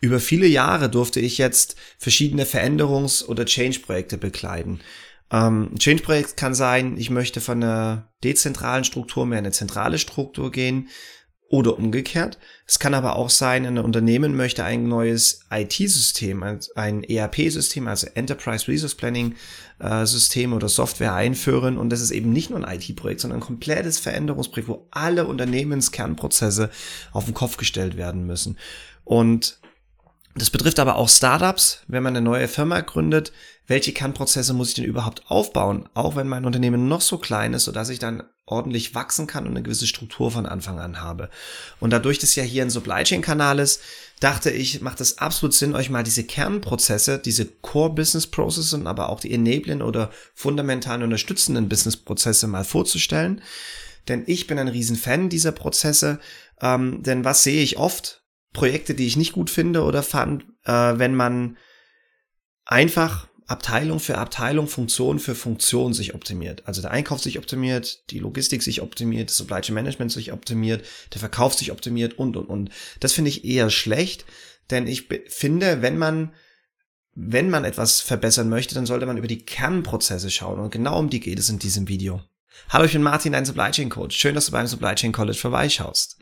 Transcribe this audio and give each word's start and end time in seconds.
Über 0.00 0.20
viele 0.20 0.46
Jahre 0.46 0.88
durfte 0.88 1.20
ich 1.20 1.38
jetzt 1.38 1.76
verschiedene 1.98 2.44
Veränderungs- 2.44 3.24
oder 3.24 3.44
Change-Projekte 3.44 4.16
bekleiden. 4.16 4.80
Ähm, 5.30 5.70
Change-Projekt 5.78 6.36
kann 6.36 6.54
sein, 6.54 6.96
ich 6.96 7.10
möchte 7.10 7.40
von 7.40 7.62
einer 7.62 8.08
dezentralen 8.24 8.84
Struktur 8.84 9.26
mehr 9.26 9.38
in 9.38 9.46
eine 9.46 9.52
zentrale 9.52 9.98
Struktur 9.98 10.50
gehen 10.50 10.88
oder 11.50 11.78
umgekehrt. 11.78 12.38
Es 12.66 12.78
kann 12.78 12.94
aber 12.94 13.16
auch 13.16 13.30
sein, 13.30 13.64
ein 13.64 13.78
Unternehmen 13.78 14.36
möchte 14.36 14.64
ein 14.64 14.86
neues 14.86 15.40
IT-System, 15.50 16.42
ein 16.76 17.02
ERP-System, 17.04 17.88
also 17.88 18.06
Enterprise 18.14 18.68
Resource 18.68 18.94
Planning 18.94 19.34
äh, 19.78 20.04
System 20.04 20.52
oder 20.52 20.68
Software 20.68 21.14
einführen. 21.14 21.78
Und 21.78 21.90
das 21.90 22.02
ist 22.02 22.10
eben 22.10 22.32
nicht 22.32 22.50
nur 22.50 22.62
ein 22.62 22.80
IT-Projekt, 22.80 23.20
sondern 23.20 23.40
ein 23.40 23.46
komplettes 23.46 23.98
Veränderungsprojekt, 23.98 24.68
wo 24.68 24.86
alle 24.90 25.26
Unternehmenskernprozesse 25.26 26.70
auf 27.12 27.24
den 27.24 27.34
Kopf 27.34 27.56
gestellt 27.56 27.96
werden 27.96 28.26
müssen. 28.26 28.58
Und 29.04 29.58
das 30.38 30.50
betrifft 30.50 30.78
aber 30.78 30.96
auch 30.96 31.08
Startups, 31.08 31.82
wenn 31.86 32.02
man 32.02 32.16
eine 32.16 32.24
neue 32.24 32.48
Firma 32.48 32.80
gründet. 32.80 33.32
Welche 33.66 33.92
Kernprozesse 33.92 34.54
muss 34.54 34.70
ich 34.70 34.74
denn 34.74 34.84
überhaupt 34.84 35.30
aufbauen? 35.30 35.88
Auch 35.94 36.16
wenn 36.16 36.26
mein 36.26 36.44
Unternehmen 36.44 36.88
noch 36.88 37.02
so 37.02 37.18
klein 37.18 37.52
ist, 37.54 37.64
sodass 37.64 37.90
ich 37.90 37.98
dann 37.98 38.22
ordentlich 38.46 38.94
wachsen 38.94 39.26
kann 39.26 39.44
und 39.44 39.50
eine 39.50 39.62
gewisse 39.62 39.86
Struktur 39.86 40.30
von 40.30 40.46
Anfang 40.46 40.78
an 40.78 41.02
habe. 41.02 41.28
Und 41.80 41.90
dadurch, 41.90 42.18
dass 42.18 42.34
ja 42.34 42.42
hier 42.42 42.62
ein 42.62 42.70
Supply 42.70 43.04
Chain 43.04 43.20
Kanal 43.20 43.58
ist, 43.58 43.82
dachte 44.20 44.50
ich, 44.50 44.80
macht 44.80 45.00
es 45.00 45.18
absolut 45.18 45.54
Sinn, 45.54 45.74
euch 45.74 45.90
mal 45.90 46.02
diese 46.02 46.24
Kernprozesse, 46.24 47.18
diese 47.18 47.44
Core 47.44 47.94
Business 47.94 48.26
Processes 48.26 48.72
und 48.72 48.86
aber 48.86 49.10
auch 49.10 49.20
die 49.20 49.32
enablen 49.32 49.82
oder 49.82 50.10
fundamentalen 50.34 51.02
unterstützenden 51.02 51.68
Business 51.68 51.96
Prozesse 51.96 52.46
mal 52.46 52.64
vorzustellen. 52.64 53.42
Denn 54.08 54.24
ich 54.26 54.46
bin 54.46 54.58
ein 54.58 54.68
Riesenfan 54.68 55.28
dieser 55.28 55.52
Prozesse. 55.52 56.18
Ähm, 56.60 57.02
denn 57.02 57.24
was 57.24 57.42
sehe 57.42 57.62
ich 57.62 57.78
oft? 57.78 58.22
Projekte, 58.58 58.94
die 58.96 59.06
ich 59.06 59.16
nicht 59.16 59.32
gut 59.32 59.50
finde 59.50 59.84
oder 59.84 60.02
fand, 60.02 60.44
äh, 60.64 60.72
wenn 60.72 61.14
man 61.14 61.56
einfach 62.64 63.28
Abteilung 63.46 64.00
für 64.00 64.18
Abteilung, 64.18 64.66
Funktion 64.66 65.20
für 65.20 65.36
Funktion 65.36 65.94
sich 65.94 66.12
optimiert. 66.12 66.66
Also 66.66 66.82
der 66.82 66.90
Einkauf 66.90 67.22
sich 67.22 67.38
optimiert, 67.38 68.10
die 68.10 68.18
Logistik 68.18 68.64
sich 68.64 68.82
optimiert, 68.82 69.30
das 69.30 69.36
Supply 69.36 69.60
Chain 69.60 69.76
Management 69.76 70.10
sich 70.10 70.32
optimiert, 70.32 70.84
der 71.14 71.20
Verkauf 71.20 71.54
sich 71.54 71.70
optimiert 71.70 72.18
und, 72.18 72.36
und, 72.36 72.46
und. 72.46 72.70
Das 72.98 73.12
finde 73.12 73.28
ich 73.28 73.44
eher 73.44 73.70
schlecht, 73.70 74.24
denn 74.70 74.88
ich 74.88 75.06
finde, 75.28 75.80
wenn 75.80 75.96
man 75.96 76.32
wenn 77.20 77.50
man 77.50 77.64
etwas 77.64 78.00
verbessern 78.00 78.48
möchte, 78.48 78.74
dann 78.74 78.86
sollte 78.86 79.06
man 79.06 79.16
über 79.16 79.26
die 79.26 79.44
Kernprozesse 79.44 80.30
schauen. 80.30 80.60
Und 80.60 80.70
genau 80.70 80.98
um 80.98 81.10
die 81.10 81.20
geht 81.20 81.38
es 81.38 81.48
in 81.48 81.58
diesem 81.58 81.88
Video. 81.88 82.22
Hallo, 82.70 82.84
ich 82.84 82.92
bin 82.92 83.02
Martin, 83.02 83.32
dein 83.32 83.44
Supply 83.44 83.70
Chain 83.70 83.88
Coach. 83.88 84.16
Schön, 84.16 84.34
dass 84.34 84.46
du 84.46 84.52
beim 84.52 84.66
Supply 84.66 84.94
Chain 84.94 85.12
College 85.12 85.38
vorbeischaust. 85.38 86.18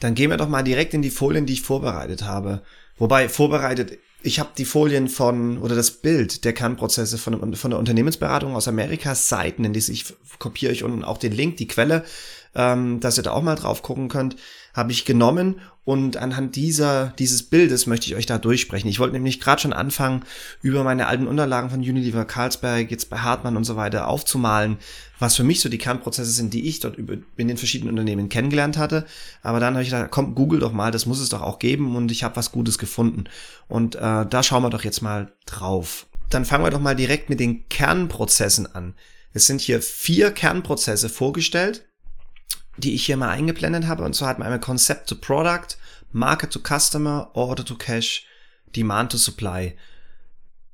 Dann 0.00 0.14
gehen 0.14 0.30
wir 0.30 0.36
doch 0.36 0.48
mal 0.48 0.62
direkt 0.62 0.94
in 0.94 1.02
die 1.02 1.10
Folien, 1.10 1.46
die 1.46 1.52
ich 1.54 1.62
vorbereitet 1.62 2.22
habe. 2.22 2.62
Wobei 2.98 3.28
vorbereitet, 3.28 3.98
ich 4.22 4.38
habe 4.38 4.50
die 4.56 4.64
Folien 4.64 5.08
von 5.08 5.58
oder 5.58 5.74
das 5.74 5.90
Bild 5.90 6.44
der 6.44 6.52
Kernprozesse 6.52 7.16
von, 7.16 7.54
von 7.54 7.70
der 7.70 7.78
Unternehmensberatung 7.78 8.54
aus 8.54 8.68
Amerika 8.68 9.14
Seiten, 9.14 9.64
in 9.64 9.72
die 9.72 9.78
ich 9.78 10.14
kopiere 10.38 10.72
euch 10.72 10.84
unten 10.84 11.04
auch 11.04 11.18
den 11.18 11.32
Link, 11.32 11.56
die 11.56 11.68
Quelle, 11.68 12.04
ähm, 12.54 13.00
dass 13.00 13.16
ihr 13.16 13.22
da 13.22 13.32
auch 13.32 13.42
mal 13.42 13.54
drauf 13.54 13.82
gucken 13.82 14.08
könnt, 14.08 14.36
habe 14.74 14.92
ich 14.92 15.04
genommen 15.04 15.60
und 15.84 16.18
anhand 16.18 16.54
dieser, 16.56 17.14
dieses 17.18 17.42
Bildes 17.42 17.86
möchte 17.86 18.06
ich 18.06 18.14
euch 18.14 18.26
da 18.26 18.38
durchsprechen. 18.38 18.88
Ich 18.88 19.00
wollte 19.00 19.14
nämlich 19.14 19.40
gerade 19.40 19.60
schon 19.60 19.72
anfangen, 19.72 20.22
über 20.62 20.84
meine 20.84 21.06
alten 21.06 21.26
Unterlagen 21.26 21.70
von 21.70 21.80
Unilever 21.80 22.24
Carlsberg, 22.24 22.90
jetzt 22.90 23.10
bei 23.10 23.18
Hartmann 23.18 23.56
und 23.56 23.64
so 23.64 23.76
weiter 23.76 24.06
aufzumalen, 24.06 24.76
was 25.18 25.36
für 25.36 25.42
mich 25.42 25.60
so 25.60 25.68
die 25.68 25.78
Kernprozesse 25.78 26.30
sind, 26.30 26.54
die 26.54 26.68
ich 26.68 26.80
dort 26.80 26.96
über, 26.96 27.14
in 27.36 27.48
den 27.48 27.56
verschiedenen 27.56 27.98
Unternehmen 27.98 28.28
kennengelernt 28.28 28.78
hatte. 28.78 29.06
Aber 29.42 29.58
dann 29.58 29.74
habe 29.74 29.82
ich 29.82 29.90
gedacht, 29.90 30.10
komm, 30.10 30.34
google 30.34 30.60
doch 30.60 30.72
mal, 30.72 30.92
das 30.92 31.06
muss 31.06 31.18
es 31.18 31.30
doch 31.30 31.42
auch 31.42 31.58
geben 31.58 31.96
und 31.96 32.12
ich 32.12 32.22
habe 32.22 32.36
was 32.36 32.52
Gutes 32.52 32.78
gefunden. 32.78 33.24
Und 33.66 33.96
äh, 33.96 34.26
da 34.26 34.42
schauen 34.42 34.62
wir 34.62 34.70
doch 34.70 34.84
jetzt 34.84 35.02
mal 35.02 35.32
drauf. 35.46 36.06
Dann 36.28 36.44
fangen 36.44 36.64
wir 36.64 36.70
doch 36.70 36.80
mal 36.80 36.94
direkt 36.94 37.30
mit 37.30 37.40
den 37.40 37.68
Kernprozessen 37.68 38.72
an. 38.72 38.94
Es 39.32 39.46
sind 39.46 39.60
hier 39.60 39.82
vier 39.82 40.30
Kernprozesse 40.30 41.08
vorgestellt 41.08 41.89
die 42.80 42.94
ich 42.94 43.06
hier 43.06 43.16
mal 43.16 43.28
eingeblendet 43.28 43.86
habe. 43.86 44.02
Und 44.04 44.14
zwar 44.14 44.28
hat 44.28 44.38
man 44.38 44.46
einmal 44.46 44.60
Concept 44.60 45.08
to 45.08 45.14
Product, 45.14 45.76
Market 46.12 46.50
to 46.50 46.60
Customer, 46.60 47.30
Order 47.34 47.64
to 47.64 47.76
Cash, 47.76 48.26
Demand 48.74 49.12
to 49.12 49.18
Supply. 49.18 49.76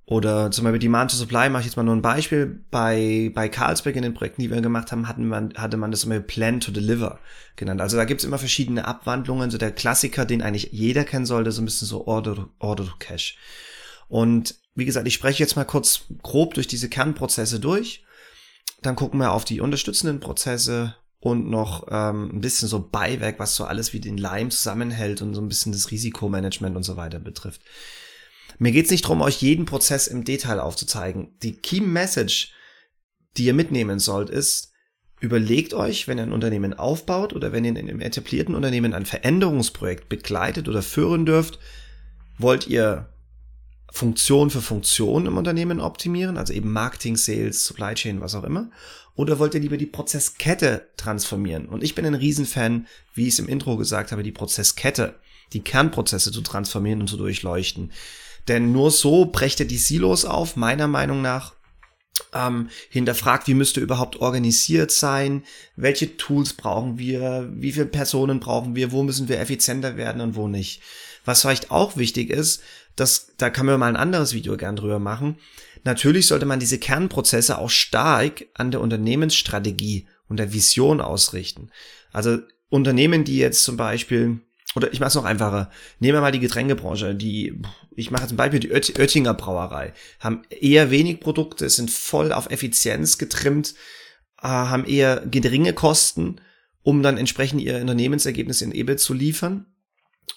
Oder 0.08 0.52
zum 0.52 0.62
Beispiel 0.64 0.78
Demand 0.78 1.10
to 1.10 1.16
Supply 1.16 1.48
mache 1.48 1.62
ich 1.62 1.66
jetzt 1.66 1.76
mal 1.76 1.82
nur 1.82 1.96
ein 1.96 2.02
Beispiel. 2.02 2.64
Bei, 2.70 3.30
bei 3.34 3.48
Carlsberg 3.48 3.96
in 3.96 4.02
den 4.02 4.14
Projekten, 4.14 4.40
die 4.40 4.50
wir 4.50 4.60
gemacht 4.60 4.92
haben, 4.92 5.08
hatten 5.08 5.26
man, 5.26 5.52
hatte 5.56 5.76
man 5.76 5.90
das 5.90 6.04
immer 6.04 6.20
Plan 6.20 6.60
to 6.60 6.70
Deliver 6.70 7.18
genannt. 7.56 7.80
Also 7.80 7.96
da 7.96 8.04
gibt's 8.04 8.22
immer 8.22 8.38
verschiedene 8.38 8.86
Abwandlungen. 8.86 9.50
So 9.50 9.58
der 9.58 9.72
Klassiker, 9.72 10.24
den 10.24 10.42
eigentlich 10.42 10.70
jeder 10.70 11.04
kennen 11.04 11.26
sollte, 11.26 11.50
so 11.50 11.60
ein 11.60 11.64
bisschen 11.64 11.88
so 11.88 12.06
Order, 12.06 12.48
Order 12.60 12.84
to 12.84 12.96
Cash. 13.00 13.36
Und 14.08 14.54
wie 14.76 14.84
gesagt, 14.84 15.08
ich 15.08 15.14
spreche 15.14 15.42
jetzt 15.42 15.56
mal 15.56 15.64
kurz 15.64 16.04
grob 16.22 16.54
durch 16.54 16.68
diese 16.68 16.88
Kernprozesse 16.88 17.58
durch. 17.58 18.04
Dann 18.82 18.94
gucken 18.94 19.18
wir 19.18 19.32
auf 19.32 19.44
die 19.44 19.60
unterstützenden 19.60 20.20
Prozesse 20.20 20.94
und 21.26 21.50
noch 21.50 21.88
ähm, 21.90 22.30
ein 22.32 22.40
bisschen 22.40 22.68
so 22.68 22.88
Beiwerk, 22.88 23.40
was 23.40 23.56
so 23.56 23.64
alles 23.64 23.92
wie 23.92 23.98
den 23.98 24.16
Leim 24.16 24.52
zusammenhält 24.52 25.22
und 25.22 25.34
so 25.34 25.40
ein 25.40 25.48
bisschen 25.48 25.72
das 25.72 25.90
Risikomanagement 25.90 26.76
und 26.76 26.84
so 26.84 26.96
weiter 26.96 27.18
betrifft. 27.18 27.62
Mir 28.60 28.70
geht's 28.70 28.92
nicht 28.92 29.04
darum, 29.04 29.22
euch 29.22 29.42
jeden 29.42 29.64
Prozess 29.64 30.06
im 30.06 30.22
Detail 30.22 30.60
aufzuzeigen. 30.60 31.36
Die 31.42 31.56
Key 31.56 31.80
Message, 31.80 32.52
die 33.36 33.44
ihr 33.44 33.54
mitnehmen 33.54 33.98
sollt, 33.98 34.30
ist, 34.30 34.70
überlegt 35.18 35.74
euch, 35.74 36.06
wenn 36.06 36.18
ihr 36.18 36.22
ein 36.22 36.32
Unternehmen 36.32 36.74
aufbaut 36.74 37.32
oder 37.32 37.50
wenn 37.50 37.64
ihr 37.64 37.70
in 37.70 37.78
einem 37.78 38.00
etablierten 38.00 38.54
Unternehmen 38.54 38.94
ein 38.94 39.04
Veränderungsprojekt 39.04 40.08
begleitet 40.08 40.68
oder 40.68 40.80
führen 40.80 41.26
dürft, 41.26 41.58
wollt 42.38 42.68
ihr 42.68 43.12
Funktion 43.96 44.50
für 44.50 44.60
Funktion 44.60 45.24
im 45.24 45.38
Unternehmen 45.38 45.80
optimieren, 45.80 46.36
also 46.36 46.52
eben 46.52 46.70
Marketing, 46.70 47.16
Sales, 47.16 47.64
Supply 47.64 47.94
Chain, 47.94 48.20
was 48.20 48.34
auch 48.34 48.44
immer? 48.44 48.70
Oder 49.14 49.38
wollt 49.38 49.54
ihr 49.54 49.60
lieber 49.60 49.78
die 49.78 49.86
Prozesskette 49.86 50.88
transformieren? 50.98 51.64
Und 51.64 51.82
ich 51.82 51.94
bin 51.94 52.04
ein 52.04 52.14
Riesenfan, 52.14 52.86
wie 53.14 53.22
ich 53.22 53.32
es 53.32 53.38
im 53.38 53.48
Intro 53.48 53.78
gesagt 53.78 54.12
habe, 54.12 54.22
die 54.22 54.32
Prozesskette, 54.32 55.14
die 55.54 55.62
Kernprozesse 55.62 56.30
zu 56.30 56.42
transformieren 56.42 57.00
und 57.00 57.06
zu 57.06 57.16
durchleuchten. 57.16 57.90
Denn 58.48 58.70
nur 58.70 58.90
so 58.90 59.24
brecht 59.24 59.60
ihr 59.60 59.66
die 59.66 59.78
Silos 59.78 60.26
auf, 60.26 60.56
meiner 60.56 60.88
Meinung 60.88 61.22
nach. 61.22 61.54
Ähm, 62.34 62.68
hinterfragt, 62.90 63.48
wie 63.48 63.54
müsste 63.54 63.80
überhaupt 63.80 64.16
organisiert 64.20 64.90
sein, 64.90 65.42
welche 65.74 66.18
Tools 66.18 66.52
brauchen 66.52 66.98
wir, 66.98 67.48
wie 67.50 67.72
viele 67.72 67.86
Personen 67.86 68.40
brauchen 68.40 68.76
wir, 68.76 68.92
wo 68.92 69.02
müssen 69.02 69.28
wir 69.28 69.40
effizienter 69.40 69.96
werden 69.96 70.20
und 70.20 70.34
wo 70.34 70.48
nicht. 70.48 70.82
Was 71.24 71.40
vielleicht 71.40 71.70
auch 71.70 71.96
wichtig 71.96 72.30
ist, 72.30 72.62
das, 72.96 73.32
da 73.36 73.50
kann 73.50 73.66
man 73.66 73.78
mal 73.78 73.88
ein 73.88 73.96
anderes 73.96 74.32
Video 74.32 74.56
gern 74.56 74.76
drüber 74.76 74.98
machen. 74.98 75.36
Natürlich 75.84 76.26
sollte 76.26 76.46
man 76.46 76.58
diese 76.58 76.78
Kernprozesse 76.78 77.58
auch 77.58 77.70
stark 77.70 78.46
an 78.54 78.70
der 78.70 78.80
Unternehmensstrategie 78.80 80.08
und 80.28 80.38
der 80.38 80.52
Vision 80.52 81.00
ausrichten. 81.00 81.70
Also 82.12 82.38
Unternehmen, 82.68 83.24
die 83.24 83.36
jetzt 83.36 83.62
zum 83.62 83.76
Beispiel, 83.76 84.40
oder 84.74 84.92
ich 84.92 84.98
mache 84.98 85.08
es 85.08 85.14
noch 85.14 85.24
einfacher, 85.24 85.70
nehmen 86.00 86.16
wir 86.16 86.20
mal 86.22 86.32
die 86.32 86.40
Getränkebranche, 86.40 87.14
die, 87.14 87.60
ich 87.94 88.10
mache 88.10 88.26
zum 88.26 88.36
Beispiel 88.36 88.60
die 88.60 88.72
Oettinger 88.72 89.34
Brauerei, 89.34 89.92
haben 90.18 90.42
eher 90.48 90.90
wenig 90.90 91.20
Produkte, 91.20 91.68
sind 91.68 91.90
voll 91.90 92.32
auf 92.32 92.50
Effizienz 92.50 93.18
getrimmt, 93.18 93.74
äh, 94.42 94.48
haben 94.48 94.86
eher 94.86 95.22
geringe 95.26 95.74
Kosten, 95.74 96.40
um 96.82 97.02
dann 97.02 97.18
entsprechend 97.18 97.60
ihr 97.60 97.76
Unternehmensergebnis 97.76 98.62
in 98.62 98.72
EBIT 98.72 99.00
zu 99.00 99.12
liefern 99.12 99.66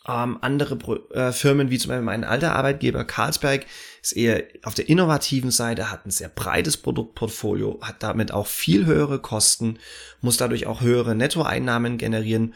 ähm, 0.07 0.38
andere 0.41 0.77
äh, 1.13 1.31
Firmen, 1.31 1.69
wie 1.69 1.77
zum 1.77 1.89
Beispiel 1.89 2.05
mein 2.05 2.23
alter 2.23 2.55
Arbeitgeber 2.55 3.03
Carlsberg, 3.03 3.66
ist 4.01 4.13
eher 4.13 4.44
auf 4.63 4.73
der 4.73 4.89
innovativen 4.89 5.51
Seite, 5.51 5.91
hat 5.91 6.05
ein 6.05 6.11
sehr 6.11 6.29
breites 6.29 6.77
Produktportfolio, 6.77 7.79
hat 7.81 8.01
damit 8.01 8.31
auch 8.31 8.47
viel 8.47 8.85
höhere 8.85 9.19
Kosten, 9.19 9.77
muss 10.22 10.38
dadurch 10.38 10.67
auch 10.67 10.81
höhere 10.81 11.16
Nettoeinnahmen 11.16 11.97
generieren, 11.97 12.53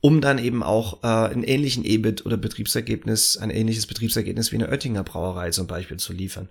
um 0.00 0.20
dann 0.20 0.38
eben 0.38 0.62
auch 0.62 1.02
äh, 1.02 1.06
einen 1.06 1.42
ähnlichen 1.42 1.84
EBIT 1.84 2.26
oder 2.26 2.36
Betriebsergebnis, 2.36 3.38
ein 3.38 3.50
ähnliches 3.50 3.86
Betriebsergebnis 3.86 4.52
wie 4.52 4.56
eine 4.56 4.68
Oettinger 4.68 5.02
Brauerei 5.02 5.50
zum 5.50 5.66
Beispiel 5.66 5.96
zu 5.96 6.12
liefern. 6.12 6.48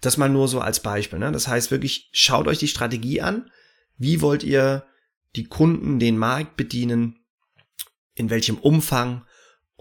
Das 0.00 0.16
mal 0.16 0.28
nur 0.28 0.48
so 0.48 0.60
als 0.60 0.80
Beispiel. 0.80 1.18
Ne? 1.18 1.32
Das 1.32 1.48
heißt 1.48 1.70
wirklich, 1.70 2.08
schaut 2.12 2.46
euch 2.46 2.58
die 2.58 2.68
Strategie 2.68 3.20
an. 3.20 3.50
Wie 3.98 4.20
wollt 4.20 4.42
ihr 4.42 4.84
die 5.36 5.44
Kunden, 5.44 5.98
den 5.98 6.16
Markt 6.16 6.56
bedienen? 6.56 7.18
In 8.14 8.30
welchem 8.30 8.56
Umfang? 8.58 9.24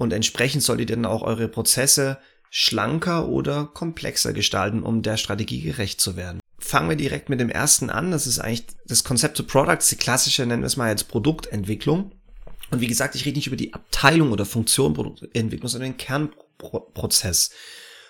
Und 0.01 0.13
entsprechend 0.13 0.63
solltet 0.63 0.89
ihr 0.89 0.95
dann 0.95 1.05
auch 1.05 1.21
eure 1.21 1.47
Prozesse 1.47 2.17
schlanker 2.49 3.29
oder 3.29 3.69
komplexer 3.71 4.33
gestalten, 4.33 4.81
um 4.81 5.03
der 5.03 5.15
Strategie 5.15 5.61
gerecht 5.61 6.01
zu 6.01 6.15
werden. 6.15 6.39
Fangen 6.57 6.89
wir 6.89 6.95
direkt 6.95 7.29
mit 7.29 7.39
dem 7.39 7.51
ersten 7.51 7.91
an. 7.91 8.09
Das 8.09 8.25
ist 8.25 8.39
eigentlich 8.39 8.65
das 8.87 9.03
Konzept 9.03 9.37
to 9.37 9.43
Products, 9.43 9.89
die 9.89 9.97
klassische, 9.97 10.43
nennen 10.43 10.63
wir 10.63 10.65
es 10.67 10.75
mal 10.75 10.89
jetzt 10.89 11.07
Produktentwicklung. 11.07 12.13
Und 12.71 12.81
wie 12.81 12.87
gesagt, 12.87 13.13
ich 13.13 13.25
rede 13.25 13.35
nicht 13.35 13.45
über 13.45 13.55
die 13.55 13.75
Abteilung 13.75 14.31
oder 14.31 14.43
Funktion 14.43 14.95
Produktentwicklung, 14.95 15.69
sondern 15.69 15.91
den 15.91 15.97
Kernprozess. 15.97 17.51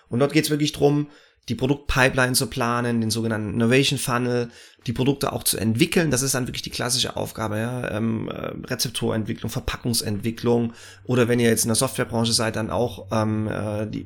Und 0.07 0.19
dort 0.19 0.31
geht 0.31 0.45
es 0.45 0.49
wirklich 0.49 0.71
drum, 0.71 1.09
die 1.49 1.55
Produktpipeline 1.55 2.33
zu 2.33 2.47
planen, 2.47 3.01
den 3.01 3.09
sogenannten 3.09 3.53
Innovation 3.53 3.97
Funnel, 3.99 4.49
die 4.87 4.93
Produkte 4.93 5.33
auch 5.33 5.43
zu 5.43 5.57
entwickeln. 5.57 6.11
Das 6.11 6.21
ist 6.21 6.35
dann 6.35 6.47
wirklich 6.47 6.61
die 6.61 6.69
klassische 6.69 7.15
Aufgabe, 7.15 7.57
ja. 7.57 7.89
Ähm, 7.91 8.29
äh, 8.29 8.51
Rezeptorentwicklung, 8.67 9.49
Verpackungsentwicklung 9.49 10.73
oder 11.03 11.27
wenn 11.27 11.39
ihr 11.39 11.49
jetzt 11.49 11.63
in 11.63 11.69
der 11.69 11.75
Softwarebranche 11.75 12.33
seid, 12.33 12.55
dann 12.55 12.69
auch 12.69 13.07
ähm, 13.11 13.47
äh, 13.47 13.87
die, 13.87 14.05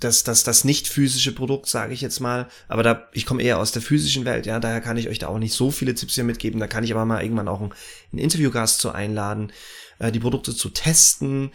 das, 0.00 0.24
das, 0.24 0.42
das 0.42 0.64
nicht 0.64 0.88
physische 0.88 1.32
Produkt, 1.32 1.68
sage 1.68 1.94
ich 1.94 2.00
jetzt 2.00 2.20
mal. 2.20 2.48
Aber 2.68 2.82
da, 2.82 3.08
ich 3.12 3.26
komme 3.26 3.42
eher 3.42 3.58
aus 3.58 3.72
der 3.72 3.82
physischen 3.82 4.24
Welt, 4.24 4.46
ja, 4.46 4.60
daher 4.60 4.80
kann 4.80 4.96
ich 4.96 5.08
euch 5.08 5.18
da 5.18 5.28
auch 5.28 5.38
nicht 5.38 5.54
so 5.54 5.70
viele 5.70 5.94
Tipps 5.94 6.14
hier 6.14 6.24
mitgeben. 6.24 6.60
Da 6.60 6.66
kann 6.66 6.84
ich 6.84 6.92
aber 6.92 7.04
mal 7.04 7.22
irgendwann 7.22 7.48
auch 7.48 7.60
einen, 7.60 7.72
einen 8.12 8.20
Interviewgast 8.20 8.80
zu 8.80 8.90
einladen, 8.92 9.52
äh, 9.98 10.12
die 10.12 10.20
Produkte 10.20 10.54
zu 10.54 10.70
testen, 10.70 11.52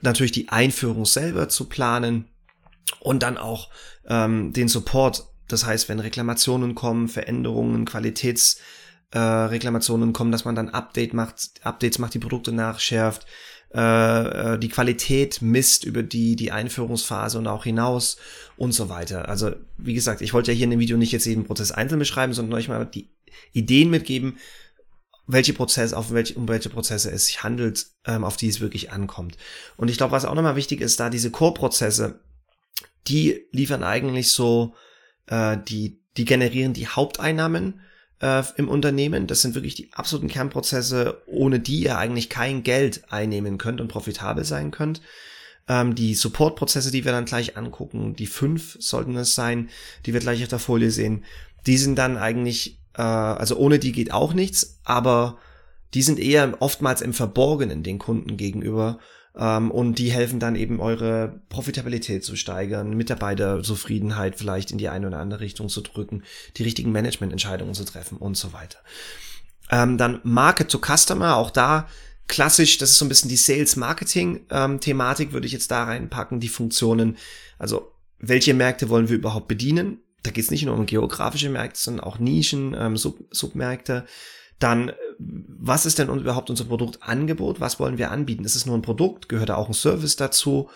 natürlich 0.00 0.32
die 0.32 0.48
Einführung 0.48 1.06
selber 1.06 1.48
zu 1.48 1.64
planen 1.64 2.26
und 3.00 3.22
dann 3.22 3.36
auch 3.36 3.70
ähm, 4.08 4.52
den 4.52 4.68
Support. 4.68 5.24
Das 5.48 5.66
heißt, 5.66 5.88
wenn 5.88 6.00
Reklamationen 6.00 6.74
kommen, 6.74 7.08
Veränderungen, 7.08 7.84
Qualitätsreklamationen 7.84 10.10
äh, 10.10 10.12
kommen, 10.12 10.32
dass 10.32 10.44
man 10.44 10.54
dann 10.54 10.68
Update 10.70 11.14
macht, 11.14 11.52
Updates 11.62 11.98
macht, 11.98 12.14
die 12.14 12.18
Produkte 12.18 12.52
nachschärft, 12.52 13.26
äh, 13.74 14.54
äh, 14.54 14.58
die 14.58 14.68
Qualität 14.68 15.42
misst 15.42 15.84
über 15.84 16.02
die, 16.02 16.36
die 16.36 16.52
Einführungsphase 16.52 17.38
und 17.38 17.46
auch 17.46 17.64
hinaus 17.64 18.16
und 18.56 18.72
so 18.72 18.88
weiter. 18.88 19.28
Also, 19.28 19.52
wie 19.76 19.94
gesagt, 19.94 20.22
ich 20.22 20.32
wollte 20.32 20.52
ja 20.52 20.56
hier 20.56 20.64
in 20.64 20.70
dem 20.70 20.80
Video 20.80 20.96
nicht 20.96 21.12
jetzt 21.12 21.26
jeden 21.26 21.44
Prozess 21.44 21.72
einzeln 21.72 21.98
beschreiben, 21.98 22.32
sondern 22.32 22.58
euch 22.58 22.68
mal 22.68 22.84
die 22.86 23.10
Ideen 23.52 23.90
mitgeben, 23.90 24.38
welche 25.26 25.52
Prozesse, 25.52 25.96
auf 25.96 26.12
welche, 26.12 26.34
um 26.34 26.48
welche 26.48 26.70
Prozesse 26.70 27.10
es 27.10 27.26
sich 27.26 27.42
handelt, 27.42 27.86
ähm, 28.06 28.24
auf 28.24 28.36
die 28.36 28.48
es 28.48 28.60
wirklich 28.60 28.92
ankommt. 28.92 29.36
Und 29.76 29.90
ich 29.90 29.96
glaube, 29.96 30.12
was 30.12 30.24
auch 30.24 30.34
nochmal 30.34 30.56
wichtig 30.56 30.80
ist, 30.80 31.00
da 31.00 31.10
diese 31.10 31.30
Core-Prozesse, 31.30 32.20
die 33.08 33.46
liefern 33.52 33.82
eigentlich 33.82 34.30
so, 34.30 34.74
äh, 35.26 35.56
die, 35.68 36.00
die 36.16 36.24
generieren 36.24 36.72
die 36.72 36.88
Haupteinnahmen 36.88 37.80
äh, 38.20 38.42
im 38.56 38.68
Unternehmen. 38.68 39.26
Das 39.26 39.42
sind 39.42 39.54
wirklich 39.54 39.74
die 39.74 39.92
absoluten 39.92 40.28
Kernprozesse, 40.28 41.22
ohne 41.26 41.60
die 41.60 41.84
ihr 41.84 41.98
eigentlich 41.98 42.28
kein 42.28 42.62
Geld 42.62 43.04
einnehmen 43.12 43.58
könnt 43.58 43.80
und 43.80 43.88
profitabel 43.88 44.44
sein 44.44 44.70
könnt. 44.70 45.00
Ähm, 45.68 45.94
die 45.94 46.14
Support-Prozesse, 46.14 46.90
die 46.90 47.04
wir 47.04 47.12
dann 47.12 47.24
gleich 47.24 47.56
angucken, 47.56 48.14
die 48.14 48.26
fünf 48.26 48.76
sollten 48.80 49.16
es 49.16 49.34
sein, 49.34 49.68
die 50.04 50.12
wir 50.12 50.20
gleich 50.20 50.42
auf 50.42 50.48
der 50.48 50.58
Folie 50.58 50.90
sehen, 50.90 51.24
die 51.66 51.76
sind 51.76 51.96
dann 51.96 52.16
eigentlich, 52.16 52.78
äh, 52.96 53.02
also 53.02 53.56
ohne 53.56 53.78
die 53.78 53.92
geht 53.92 54.12
auch 54.12 54.32
nichts, 54.32 54.80
aber 54.84 55.38
die 55.94 56.02
sind 56.02 56.18
eher 56.18 56.56
oftmals 56.60 57.00
im 57.00 57.12
Verborgenen 57.12 57.82
den 57.82 57.98
Kunden 57.98 58.36
gegenüber 58.36 58.98
ähm, 59.36 59.70
und 59.70 59.98
die 59.98 60.10
helfen 60.10 60.40
dann 60.40 60.56
eben 60.56 60.80
eure 60.80 61.40
Profitabilität 61.48 62.24
zu 62.24 62.36
steigern, 62.36 62.96
Mitarbeiterzufriedenheit 62.96 64.36
vielleicht 64.36 64.70
in 64.70 64.78
die 64.78 64.88
eine 64.88 65.06
oder 65.06 65.18
andere 65.18 65.40
Richtung 65.40 65.68
zu 65.68 65.80
drücken, 65.80 66.22
die 66.56 66.62
richtigen 66.62 66.92
Managemententscheidungen 66.92 67.74
zu 67.74 67.84
treffen 67.84 68.18
und 68.18 68.36
so 68.36 68.52
weiter. 68.52 68.78
Ähm, 69.70 69.98
dann 69.98 70.20
Market 70.22 70.70
to 70.70 70.78
Customer, 70.78 71.36
auch 71.36 71.50
da 71.50 71.88
klassisch, 72.28 72.78
das 72.78 72.90
ist 72.90 72.98
so 72.98 73.04
ein 73.04 73.08
bisschen 73.08 73.30
die 73.30 73.36
Sales-Marketing-Thematik, 73.36 75.32
würde 75.32 75.46
ich 75.46 75.52
jetzt 75.52 75.70
da 75.70 75.84
reinpacken, 75.84 76.40
die 76.40 76.48
Funktionen, 76.48 77.16
also 77.58 77.92
welche 78.18 78.54
Märkte 78.54 78.88
wollen 78.88 79.08
wir 79.08 79.16
überhaupt 79.16 79.48
bedienen? 79.48 79.98
Da 80.22 80.30
geht 80.30 80.44
es 80.44 80.50
nicht 80.50 80.64
nur 80.64 80.74
um 80.74 80.86
geografische 80.86 81.50
Märkte, 81.50 81.78
sondern 81.78 82.04
auch 82.04 82.18
Nischen, 82.18 82.74
ähm, 82.76 82.96
Sub 82.96 83.18
Submärkte. 83.30 84.06
Dann, 84.58 84.92
was 85.18 85.86
ist 85.86 85.98
denn 85.98 86.08
überhaupt 86.08 86.50
unser 86.50 86.64
Produktangebot? 86.64 87.60
Was 87.60 87.80
wollen 87.80 87.98
wir 87.98 88.10
anbieten? 88.10 88.44
Ist 88.44 88.56
es 88.56 88.66
nur 88.66 88.76
ein 88.76 88.82
Produkt? 88.82 89.28
Gehört 89.28 89.48
da 89.48 89.56
auch 89.56 89.68
ein 89.68 89.74
Service 89.74 90.16
dazu? 90.16 90.68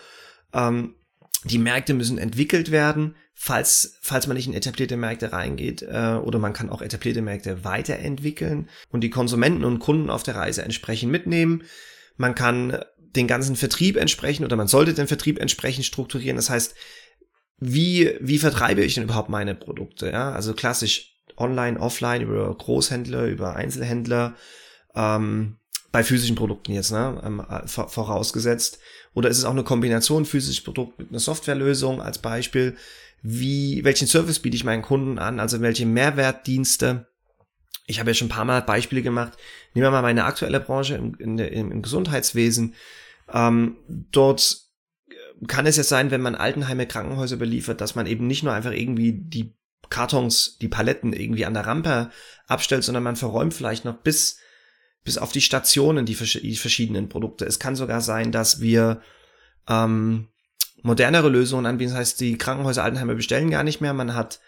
Ähm, 0.53 0.95
die 1.43 1.57
Märkte 1.57 1.93
müssen 1.93 2.17
entwickelt 2.17 2.71
werden, 2.71 3.15
falls, 3.33 3.97
falls 4.01 4.27
man 4.27 4.37
nicht 4.37 4.47
in 4.47 4.53
etablierte 4.53 4.97
Märkte 4.97 5.31
reingeht, 5.31 5.81
äh, 5.81 6.19
oder 6.23 6.39
man 6.39 6.53
kann 6.53 6.69
auch 6.69 6.81
etablierte 6.81 7.21
Märkte 7.21 7.63
weiterentwickeln 7.63 8.69
und 8.89 9.01
die 9.01 9.09
Konsumenten 9.09 9.63
und 9.63 9.79
Kunden 9.79 10.09
auf 10.09 10.23
der 10.23 10.35
Reise 10.35 10.61
entsprechend 10.63 11.11
mitnehmen. 11.11 11.63
Man 12.17 12.35
kann 12.35 12.77
den 12.97 13.27
ganzen 13.27 13.55
Vertrieb 13.55 13.97
entsprechend 13.97 14.45
oder 14.45 14.55
man 14.55 14.67
sollte 14.67 14.93
den 14.93 15.07
Vertrieb 15.07 15.39
entsprechend 15.39 15.85
strukturieren. 15.85 16.37
Das 16.37 16.49
heißt, 16.49 16.75
wie, 17.57 18.15
wie 18.19 18.37
vertreibe 18.37 18.83
ich 18.83 18.95
denn 18.95 19.03
überhaupt 19.03 19.29
meine 19.29 19.55
Produkte? 19.55 20.09
Ja, 20.09 20.31
also 20.31 20.53
klassisch 20.53 21.10
online, 21.41 21.79
offline, 21.79 22.21
über 22.21 22.53
Großhändler, 22.53 23.25
über 23.25 23.55
Einzelhändler, 23.55 24.35
ähm, 24.95 25.57
bei 25.91 26.03
physischen 26.03 26.35
Produkten 26.35 26.71
jetzt, 26.71 26.91
ne, 26.91 27.21
ähm, 27.25 27.43
vorausgesetzt. 27.67 28.79
Oder 29.13 29.29
ist 29.29 29.39
es 29.39 29.45
auch 29.45 29.51
eine 29.51 29.63
Kombination 29.63 30.25
physisches 30.25 30.63
Produkt 30.63 30.99
mit 30.99 31.09
einer 31.09 31.19
Softwarelösung 31.19 32.01
als 32.01 32.19
Beispiel? 32.19 32.77
Wie, 33.21 33.83
welchen 33.83 34.07
Service 34.07 34.39
biete 34.39 34.55
ich 34.55 34.63
meinen 34.63 34.81
Kunden 34.81 35.19
an? 35.19 35.39
Also 35.39 35.59
welche 35.61 35.85
Mehrwertdienste? 35.85 37.07
Ich 37.87 37.99
habe 37.99 38.11
ja 38.11 38.13
schon 38.13 38.27
ein 38.27 38.31
paar 38.31 38.45
Mal 38.45 38.61
Beispiele 38.61 39.01
gemacht. 39.01 39.37
Nehmen 39.73 39.85
wir 39.85 39.91
mal 39.91 40.01
meine 40.01 40.23
aktuelle 40.23 40.61
Branche 40.61 40.95
im, 40.95 41.15
in 41.15 41.37
im 41.37 41.81
Gesundheitswesen. 41.81 42.73
Ähm, 43.33 43.77
dort 44.11 44.61
kann 45.47 45.65
es 45.65 45.77
ja 45.77 45.83
sein, 45.83 46.11
wenn 46.11 46.21
man 46.21 46.35
Altenheime, 46.35 46.87
Krankenhäuser 46.87 47.37
beliefert, 47.37 47.81
dass 47.81 47.95
man 47.95 48.05
eben 48.05 48.27
nicht 48.27 48.43
nur 48.43 48.53
einfach 48.53 48.71
irgendwie 48.71 49.11
die 49.13 49.55
Kartons, 49.91 50.57
die 50.59 50.67
Paletten 50.67 51.13
irgendwie 51.13 51.45
an 51.45 51.53
der 51.53 51.67
Rampe 51.67 52.09
abstellt, 52.47 52.83
sondern 52.83 53.03
man 53.03 53.15
verräumt 53.15 53.53
vielleicht 53.53 53.85
noch 53.85 53.97
bis, 53.97 54.39
bis 55.03 55.19
auf 55.19 55.31
die 55.31 55.41
Stationen 55.41 56.07
die, 56.07 56.15
die 56.15 56.55
verschiedenen 56.55 57.09
Produkte. 57.09 57.45
Es 57.45 57.59
kann 57.59 57.75
sogar 57.75 58.01
sein, 58.01 58.31
dass 58.31 58.59
wir 58.59 59.01
ähm, 59.67 60.29
modernere 60.81 61.29
Lösungen 61.29 61.67
anbieten. 61.67 61.91
Das 61.91 61.99
heißt, 61.99 62.19
die 62.21 62.37
Krankenhäuser, 62.37 62.83
Altenheime 62.83 63.15
bestellen 63.15 63.51
gar 63.51 63.63
nicht 63.63 63.81
mehr. 63.81 63.93
Man 63.93 64.15
hat 64.15 64.39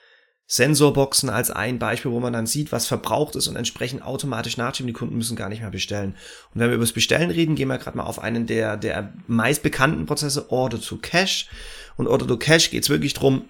Sensorboxen 0.46 1.30
als 1.30 1.52
ein 1.52 1.80
Beispiel, 1.80 2.12
wo 2.12 2.20
man 2.20 2.34
dann 2.34 2.48
sieht, 2.48 2.72
was 2.72 2.88
verbraucht 2.88 3.36
ist 3.36 3.48
und 3.48 3.56
entsprechend 3.56 4.04
automatisch 4.04 4.58
nachschieben. 4.58 4.88
Die 4.88 4.94
Kunden 4.94 5.18
müssen 5.18 5.36
gar 5.36 5.50
nicht 5.50 5.62
mehr 5.62 5.72
bestellen. 5.72 6.16
Und 6.54 6.62
wenn 6.62 6.70
wir 6.70 6.76
über 6.76 6.84
das 6.84 6.94
Bestellen 6.94 7.32
reden, 7.32 7.56
gehen 7.56 7.68
wir 7.68 7.78
gerade 7.78 7.98
mal 7.98 8.04
auf 8.04 8.20
einen 8.20 8.46
der, 8.46 8.78
der 8.78 9.14
meist 9.28 9.64
bekannten 9.64 10.06
Prozesse, 10.06 10.52
Order 10.52 10.82
to 10.82 10.98
Cash. 10.98 11.48
Und 11.96 12.08
Order 12.08 12.28
to 12.28 12.38
Cash 12.38 12.72
geht 12.72 12.84
es 12.84 12.90
wirklich 12.90 13.14
drum 13.14 13.46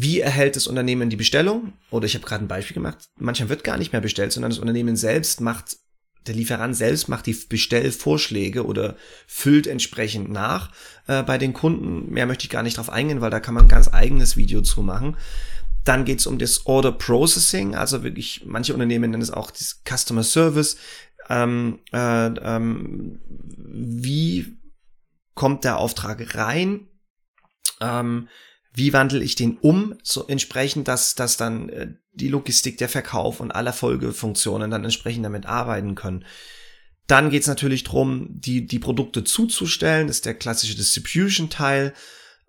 wie 0.00 0.20
erhält 0.20 0.54
das 0.54 0.68
Unternehmen 0.68 1.10
die 1.10 1.16
Bestellung? 1.16 1.72
Oder 1.90 2.06
ich 2.06 2.14
habe 2.14 2.24
gerade 2.24 2.44
ein 2.44 2.48
Beispiel 2.48 2.74
gemacht, 2.74 3.10
manchmal 3.16 3.48
wird 3.48 3.64
gar 3.64 3.76
nicht 3.76 3.92
mehr 3.92 4.00
bestellt, 4.00 4.32
sondern 4.32 4.52
das 4.52 4.60
Unternehmen 4.60 4.94
selbst 4.94 5.40
macht, 5.40 5.76
der 6.28 6.36
Lieferant 6.36 6.76
selbst 6.76 7.08
macht 7.08 7.26
die 7.26 7.32
Bestellvorschläge 7.34 8.64
oder 8.64 8.96
füllt 9.26 9.66
entsprechend 9.66 10.30
nach 10.30 10.70
äh, 11.08 11.24
bei 11.24 11.36
den 11.36 11.52
Kunden. 11.52 12.12
Mehr 12.12 12.26
möchte 12.26 12.44
ich 12.44 12.50
gar 12.50 12.62
nicht 12.62 12.76
drauf 12.76 12.90
eingehen, 12.90 13.20
weil 13.20 13.30
da 13.30 13.40
kann 13.40 13.54
man 13.54 13.64
ein 13.64 13.68
ganz 13.68 13.92
eigenes 13.92 14.36
Video 14.36 14.62
zu 14.62 14.82
machen. 14.82 15.16
Dann 15.82 16.04
geht 16.04 16.20
es 16.20 16.28
um 16.28 16.38
das 16.38 16.66
Order 16.66 16.92
Processing, 16.92 17.74
also 17.74 18.04
wirklich, 18.04 18.42
manche 18.46 18.74
Unternehmen 18.74 19.10
nennen 19.10 19.22
es 19.22 19.32
auch 19.32 19.50
das 19.50 19.82
Customer 19.84 20.22
Service. 20.22 20.76
Ähm, 21.28 21.80
äh, 21.92 22.26
ähm, 22.26 23.18
wie 23.26 24.58
kommt 25.34 25.64
der 25.64 25.78
Auftrag 25.78 26.36
rein? 26.36 26.86
Ähm, 27.80 28.28
wie 28.78 28.92
wandle 28.92 29.22
ich 29.22 29.34
den 29.34 29.58
um, 29.58 29.94
so 30.02 30.26
entsprechend, 30.26 30.88
dass, 30.88 31.14
dass 31.14 31.36
dann 31.36 31.68
äh, 31.68 31.88
die 32.12 32.28
Logistik, 32.28 32.78
der 32.78 32.88
Verkauf 32.88 33.40
und 33.40 33.52
aller 33.52 33.72
Folgefunktionen 33.72 34.70
dann 34.70 34.84
entsprechend 34.84 35.24
damit 35.24 35.46
arbeiten 35.46 35.94
können. 35.94 36.24
Dann 37.06 37.30
geht 37.30 37.42
es 37.42 37.48
natürlich 37.48 37.84
drum, 37.84 38.28
die, 38.30 38.66
die 38.66 38.78
Produkte 38.78 39.24
zuzustellen, 39.24 40.06
das 40.06 40.16
ist 40.16 40.26
der 40.26 40.34
klassische 40.34 40.76
Distribution-Teil. 40.76 41.92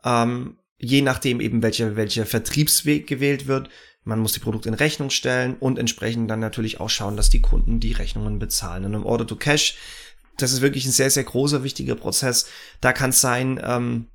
Ähm, 0.03 0.57
je 0.77 1.01
nachdem 1.01 1.41
eben, 1.41 1.61
welcher, 1.61 1.95
welcher 1.95 2.25
Vertriebsweg 2.25 3.07
gewählt 3.07 3.47
wird. 3.47 3.69
Man 4.03 4.19
muss 4.19 4.33
die 4.33 4.39
Produkte 4.39 4.69
in 4.69 4.75
Rechnung 4.75 5.09
stellen 5.09 5.55
und 5.59 5.77
entsprechend 5.77 6.31
dann 6.31 6.39
natürlich 6.39 6.79
auch 6.79 6.89
schauen, 6.89 7.17
dass 7.17 7.29
die 7.29 7.41
Kunden 7.41 7.79
die 7.79 7.91
Rechnungen 7.91 8.39
bezahlen. 8.39 8.85
Und 8.85 8.93
im 8.93 9.05
Order 9.05 9.27
to 9.27 9.35
Cash, 9.35 9.77
das 10.37 10.53
ist 10.53 10.61
wirklich 10.61 10.85
ein 10.85 10.91
sehr, 10.91 11.09
sehr 11.09 11.25
großer, 11.25 11.63
wichtiger 11.63 11.95
Prozess. 11.95 12.47
Da 12.81 12.93
kann 12.93 13.09
es 13.09 13.19
sein, 13.19 13.59
ähm, 13.63 14.07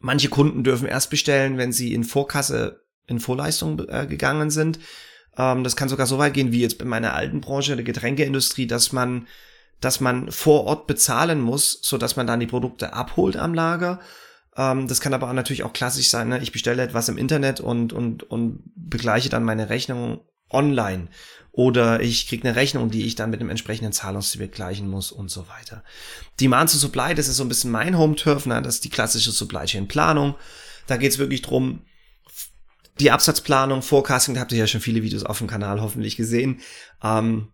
Manche 0.00 0.28
Kunden 0.28 0.64
dürfen 0.64 0.86
erst 0.86 1.10
bestellen, 1.10 1.58
wenn 1.58 1.72
sie 1.72 1.94
in 1.94 2.04
Vorkasse, 2.04 2.84
in 3.06 3.20
Vorleistung 3.20 3.80
äh, 3.88 4.06
gegangen 4.06 4.50
sind. 4.50 4.78
Ähm, 5.36 5.64
das 5.64 5.76
kann 5.76 5.88
sogar 5.88 6.06
so 6.06 6.18
weit 6.18 6.34
gehen 6.34 6.52
wie 6.52 6.60
jetzt 6.60 6.78
bei 6.78 6.84
meiner 6.84 7.14
alten 7.14 7.40
Branche, 7.40 7.76
der 7.76 7.84
Getränkeindustrie, 7.84 8.66
dass 8.66 8.92
man, 8.92 9.26
dass 9.80 10.00
man 10.00 10.30
vor 10.30 10.64
Ort 10.64 10.86
bezahlen 10.86 11.40
muss, 11.40 11.78
so 11.82 11.98
dass 11.98 12.16
man 12.16 12.26
dann 12.26 12.40
die 12.40 12.46
Produkte 12.46 12.92
abholt 12.92 13.36
am 13.36 13.54
Lager. 13.54 14.00
Ähm, 14.56 14.88
das 14.88 15.00
kann 15.00 15.14
aber 15.14 15.28
auch 15.28 15.32
natürlich 15.32 15.64
auch 15.64 15.72
klassisch 15.72 16.08
sein. 16.08 16.28
Ne? 16.28 16.40
Ich 16.42 16.52
bestelle 16.52 16.82
etwas 16.82 17.08
im 17.08 17.18
Internet 17.18 17.60
und, 17.60 17.92
und, 17.92 18.22
und 18.24 18.62
begleiche 18.76 19.28
dann 19.28 19.44
meine 19.44 19.70
Rechnung 19.70 20.20
online. 20.54 21.08
Oder 21.52 22.00
ich 22.00 22.26
kriege 22.26 22.48
eine 22.48 22.56
Rechnung, 22.56 22.90
die 22.90 23.06
ich 23.06 23.14
dann 23.14 23.30
mit 23.30 23.40
dem 23.40 23.48
entsprechenden 23.48 23.92
Zahlungsziel 23.92 24.48
gleichen 24.48 24.88
muss 24.88 25.12
und 25.12 25.30
so 25.30 25.46
weiter. 25.48 25.84
Demand 26.40 26.72
to 26.72 26.78
Supply, 26.78 27.14
das 27.14 27.28
ist 27.28 27.36
so 27.36 27.44
ein 27.44 27.48
bisschen 27.48 27.70
mein 27.70 27.96
Home-Turf, 27.96 28.46
ne? 28.46 28.60
das 28.60 28.76
ist 28.76 28.84
die 28.84 28.90
klassische 28.90 29.30
Supply 29.30 29.64
Chain 29.66 29.86
Planung. 29.86 30.34
Da 30.88 30.96
geht's 30.96 31.18
wirklich 31.18 31.42
drum, 31.42 31.82
die 32.98 33.10
Absatzplanung, 33.10 33.82
Forecasting, 33.82 34.34
da 34.34 34.40
habt 34.40 34.52
ihr 34.52 34.58
ja 34.58 34.66
schon 34.66 34.80
viele 34.80 35.02
Videos 35.02 35.24
auf 35.24 35.38
dem 35.38 35.46
Kanal 35.46 35.80
hoffentlich 35.80 36.16
gesehen. 36.16 36.60
Ähm, 37.02 37.48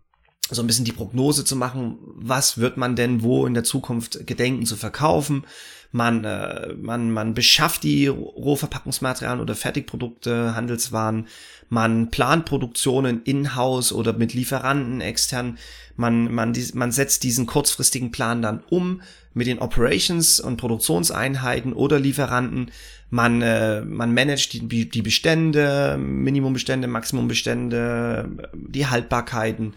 so 0.55 0.61
ein 0.61 0.67
bisschen 0.67 0.85
die 0.85 0.91
Prognose 0.91 1.45
zu 1.45 1.55
machen, 1.55 1.97
was 2.15 2.57
wird 2.57 2.77
man 2.77 2.95
denn 2.95 3.23
wo 3.23 3.45
in 3.45 3.53
der 3.53 3.63
Zukunft 3.63 4.25
gedenken 4.27 4.65
zu 4.65 4.75
verkaufen. 4.75 5.45
Man, 5.93 6.23
äh, 6.23 6.73
man, 6.73 7.11
man 7.11 7.33
beschafft 7.33 7.83
die 7.83 8.07
Rohverpackungsmaterialien 8.07 9.41
oder 9.41 9.55
Fertigprodukte, 9.55 10.55
Handelswaren. 10.55 11.27
Man 11.67 12.09
plant 12.09 12.45
Produktionen 12.45 13.23
in-house 13.23 13.91
oder 13.91 14.13
mit 14.13 14.33
Lieferanten 14.33 15.01
extern. 15.01 15.57
Man, 15.97 16.33
man, 16.33 16.55
man 16.73 16.91
setzt 16.91 17.23
diesen 17.23 17.45
kurzfristigen 17.45 18.11
Plan 18.11 18.41
dann 18.41 18.63
um 18.69 19.01
mit 19.33 19.47
den 19.47 19.59
Operations 19.59 20.39
und 20.39 20.57
Produktionseinheiten 20.57 21.73
oder 21.73 21.99
Lieferanten. 21.99 22.71
Man, 23.09 23.41
äh, 23.41 23.81
man 23.81 24.13
managt 24.13 24.53
die, 24.53 24.89
die 24.89 25.01
Bestände, 25.01 25.97
Minimumbestände, 25.97 26.87
Maximumbestände, 26.87 28.29
die 28.53 28.87
Haltbarkeiten. 28.87 29.73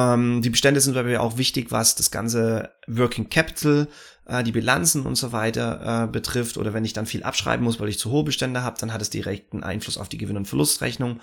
Ähm, 0.00 0.42
die 0.42 0.50
Bestände 0.50 0.80
sind 0.80 0.94
dabei 0.94 1.20
auch 1.20 1.36
wichtig, 1.36 1.70
was 1.70 1.94
das 1.94 2.10
ganze 2.10 2.70
Working 2.86 3.28
Capital, 3.28 3.88
äh, 4.26 4.42
die 4.42 4.52
Bilanzen 4.52 5.06
und 5.06 5.16
so 5.16 5.32
weiter 5.32 6.04
äh, 6.04 6.06
betrifft. 6.06 6.56
Oder 6.56 6.72
wenn 6.72 6.84
ich 6.84 6.92
dann 6.92 7.06
viel 7.06 7.22
abschreiben 7.22 7.64
muss, 7.64 7.80
weil 7.80 7.88
ich 7.88 7.98
zu 7.98 8.10
hohe 8.10 8.24
Bestände 8.24 8.62
habe, 8.62 8.78
dann 8.80 8.92
hat 8.92 9.02
es 9.02 9.10
direkten 9.10 9.62
Einfluss 9.62 9.98
auf 9.98 10.08
die 10.08 10.18
Gewinn- 10.18 10.36
und 10.36 10.48
Verlustrechnung 10.48 11.20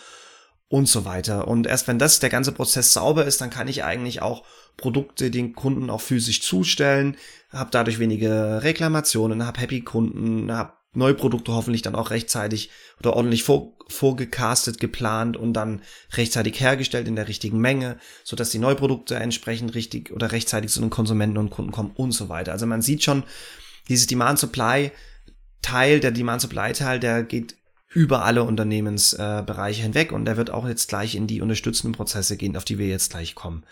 und 0.69 0.87
so 0.87 1.05
weiter. 1.05 1.47
Und 1.47 1.65
erst 1.65 1.87
wenn 1.87 1.99
das 1.99 2.19
der 2.19 2.29
ganze 2.29 2.51
Prozess 2.51 2.93
sauber 2.93 3.25
ist, 3.25 3.39
dann 3.41 3.49
kann 3.49 3.67
ich 3.67 3.83
eigentlich 3.83 4.21
auch 4.21 4.43
Produkte 4.75 5.31
den 5.31 5.53
Kunden 5.53 5.89
auch 5.89 6.01
physisch 6.01 6.41
zustellen, 6.41 7.15
habe 7.49 7.69
dadurch 7.71 7.99
wenige 7.99 8.61
Reklamationen, 8.63 9.45
habe 9.45 9.61
Happy 9.61 9.81
Kunden, 9.81 10.51
habe 10.51 10.73
neue 10.97 11.13
Produkte 11.13 11.53
hoffentlich 11.53 11.81
dann 11.81 11.95
auch 11.95 12.09
rechtzeitig 12.09 12.69
oder 12.99 13.15
ordentlich 13.15 13.43
vor, 13.43 13.73
vorgecastet, 13.87 14.79
geplant 14.79 15.37
und 15.37 15.53
dann 15.53 15.81
rechtzeitig 16.13 16.59
hergestellt 16.59 17.07
in 17.07 17.15
der 17.15 17.27
richtigen 17.27 17.59
Menge, 17.59 17.97
so 18.23 18.35
dass 18.35 18.49
die 18.49 18.59
Neuprodukte 18.59 19.15
entsprechend 19.15 19.75
richtig 19.75 20.11
oder 20.11 20.31
rechtzeitig 20.31 20.71
zu 20.71 20.81
den 20.81 20.89
Konsumenten 20.89 21.37
und 21.37 21.49
Kunden 21.49 21.71
kommen 21.71 21.91
und 21.95 22.11
so 22.11 22.29
weiter. 22.29 22.51
Also 22.51 22.65
man 22.65 22.81
sieht 22.81 23.03
schon, 23.03 23.23
dieses 23.87 24.07
Demand-Supply 24.07 24.91
Teil, 25.61 25.99
der 25.99 26.11
Demand-Supply-Teil, 26.11 26.99
der 26.99 27.23
geht 27.23 27.55
über 27.93 28.25
alle 28.25 28.43
Unternehmensbereiche 28.43 29.81
äh, 29.81 29.83
hinweg 29.83 30.11
und 30.11 30.25
der 30.25 30.37
wird 30.37 30.49
auch 30.51 30.67
jetzt 30.67 30.87
gleich 30.87 31.15
in 31.15 31.27
die 31.27 31.41
unterstützenden 31.41 31.93
Prozesse 31.93 32.37
gehen, 32.37 32.55
auf 32.57 32.65
die 32.65 32.77
wir 32.77 32.87
jetzt 32.87 33.11
gleich 33.11 33.33
kommen. 33.33 33.63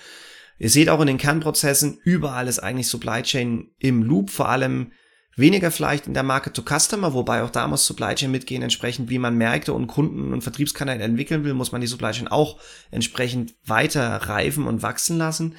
Ihr 0.57 0.69
seht 0.69 0.89
auch 0.89 1.01
in 1.01 1.07
den 1.07 1.17
Kernprozessen, 1.17 1.99
überall 2.03 2.47
ist 2.47 2.59
eigentlich 2.59 2.87
Supply 2.87 3.21
Chain 3.21 3.71
im 3.77 4.03
Loop, 4.03 4.29
vor 4.29 4.49
allem 4.49 4.91
Weniger 5.37 5.69
vielleicht 5.69 6.07
in 6.07 6.13
der 6.13 6.23
Market 6.23 6.53
to 6.53 6.63
Customer, 6.63 7.13
wobei 7.13 7.43
auch 7.43 7.49
da 7.49 7.67
muss 7.67 7.85
Supply 7.85 8.15
Chain 8.15 8.31
mitgehen, 8.31 8.61
entsprechend 8.61 9.09
wie 9.09 9.19
man 9.19 9.35
Märkte 9.35 9.73
und 9.73 9.87
Kunden 9.87 10.31
und 10.31 10.43
Vertriebskanäle 10.43 11.03
entwickeln 11.03 11.43
will, 11.43 11.53
muss 11.53 11.73
man 11.73 11.81
die 11.81 11.87
Supply 11.87 12.11
Chain 12.11 12.29
auch 12.29 12.57
entsprechend 12.89 13.53
weiter 13.65 14.15
reifen 14.15 14.65
und 14.65 14.81
wachsen 14.81 15.17
lassen. 15.17 15.55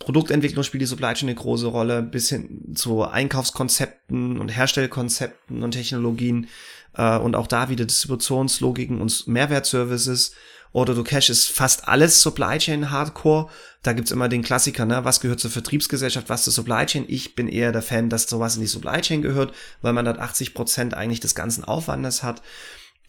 Produktentwicklung 0.00 0.64
spielt 0.64 0.80
die 0.80 0.86
Supply 0.86 1.14
Chain 1.14 1.28
eine 1.28 1.36
große 1.36 1.68
Rolle, 1.68 2.02
bis 2.02 2.30
hin 2.30 2.74
zu 2.74 3.04
Einkaufskonzepten 3.04 4.40
und 4.40 4.48
Herstellkonzepten 4.48 5.62
und 5.62 5.70
Technologien 5.70 6.48
äh, 6.94 7.18
und 7.18 7.36
auch 7.36 7.46
da 7.46 7.68
wieder 7.68 7.84
Distributionslogiken 7.84 9.00
und 9.00 9.28
Mehrwertservices 9.28 10.32
Order 10.72 10.94
to 10.94 11.02
Cash 11.02 11.30
ist 11.30 11.50
fast 11.50 11.88
alles 11.88 12.22
Supply 12.22 12.56
Chain 12.58 12.90
Hardcore. 12.90 13.48
Da 13.82 13.92
gibt's 13.92 14.12
immer 14.12 14.28
den 14.28 14.42
Klassiker, 14.42 14.86
ne? 14.86 15.04
was 15.04 15.20
gehört 15.20 15.40
zur 15.40 15.50
Vertriebsgesellschaft, 15.50 16.28
was 16.28 16.44
zur 16.44 16.52
Supply 16.52 16.86
Chain. 16.86 17.04
Ich 17.08 17.34
bin 17.34 17.48
eher 17.48 17.72
der 17.72 17.82
Fan, 17.82 18.08
dass 18.08 18.28
sowas 18.28 18.54
in 18.54 18.62
die 18.62 18.68
Supply 18.68 19.00
Chain 19.00 19.20
gehört, 19.20 19.52
weil 19.82 19.92
man 19.92 20.04
dort 20.04 20.18
80 20.18 20.54
Prozent 20.54 20.94
eigentlich 20.94 21.20
des 21.20 21.34
ganzen 21.34 21.64
Aufwandes 21.64 22.22
hat. 22.22 22.40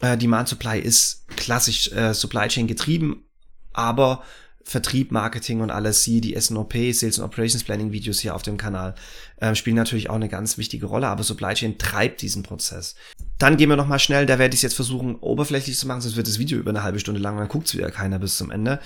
Äh, 0.00 0.18
Demand 0.18 0.48
Supply 0.48 0.80
ist 0.80 1.28
klassisch 1.36 1.92
äh, 1.92 2.12
Supply 2.14 2.48
Chain 2.48 2.66
getrieben, 2.66 3.24
aber 3.72 4.24
Vertrieb, 4.64 5.12
Marketing 5.12 5.60
und 5.60 5.70
alles, 5.70 6.04
sie, 6.04 6.20
die 6.20 6.38
SNOP, 6.40 6.74
Sales 6.92 7.18
and 7.18 7.28
Operations 7.28 7.64
Planning 7.64 7.92
Videos 7.92 8.20
hier 8.20 8.34
auf 8.34 8.42
dem 8.42 8.56
Kanal, 8.56 8.94
äh, 9.36 9.54
spielen 9.54 9.76
natürlich 9.76 10.10
auch 10.10 10.14
eine 10.14 10.28
ganz 10.28 10.58
wichtige 10.58 10.86
Rolle, 10.86 11.08
aber 11.08 11.22
Supply 11.22 11.54
Chain 11.54 11.78
treibt 11.78 12.22
diesen 12.22 12.42
Prozess. 12.42 12.94
Dann 13.38 13.56
gehen 13.56 13.68
wir 13.68 13.76
nochmal 13.76 13.98
schnell, 13.98 14.26
da 14.26 14.38
werde 14.38 14.54
ich 14.54 14.58
es 14.58 14.62
jetzt 14.62 14.74
versuchen, 14.74 15.16
oberflächlich 15.16 15.76
zu 15.76 15.86
machen, 15.86 16.00
sonst 16.00 16.16
wird 16.16 16.28
das 16.28 16.38
Video 16.38 16.58
über 16.58 16.70
eine 16.70 16.82
halbe 16.82 17.00
Stunde 17.00 17.20
lang, 17.20 17.36
dann 17.36 17.48
guckt 17.48 17.66
es 17.66 17.74
wieder 17.74 17.90
keiner 17.90 18.18
bis 18.18 18.36
zum 18.36 18.50
Ende. 18.50 18.80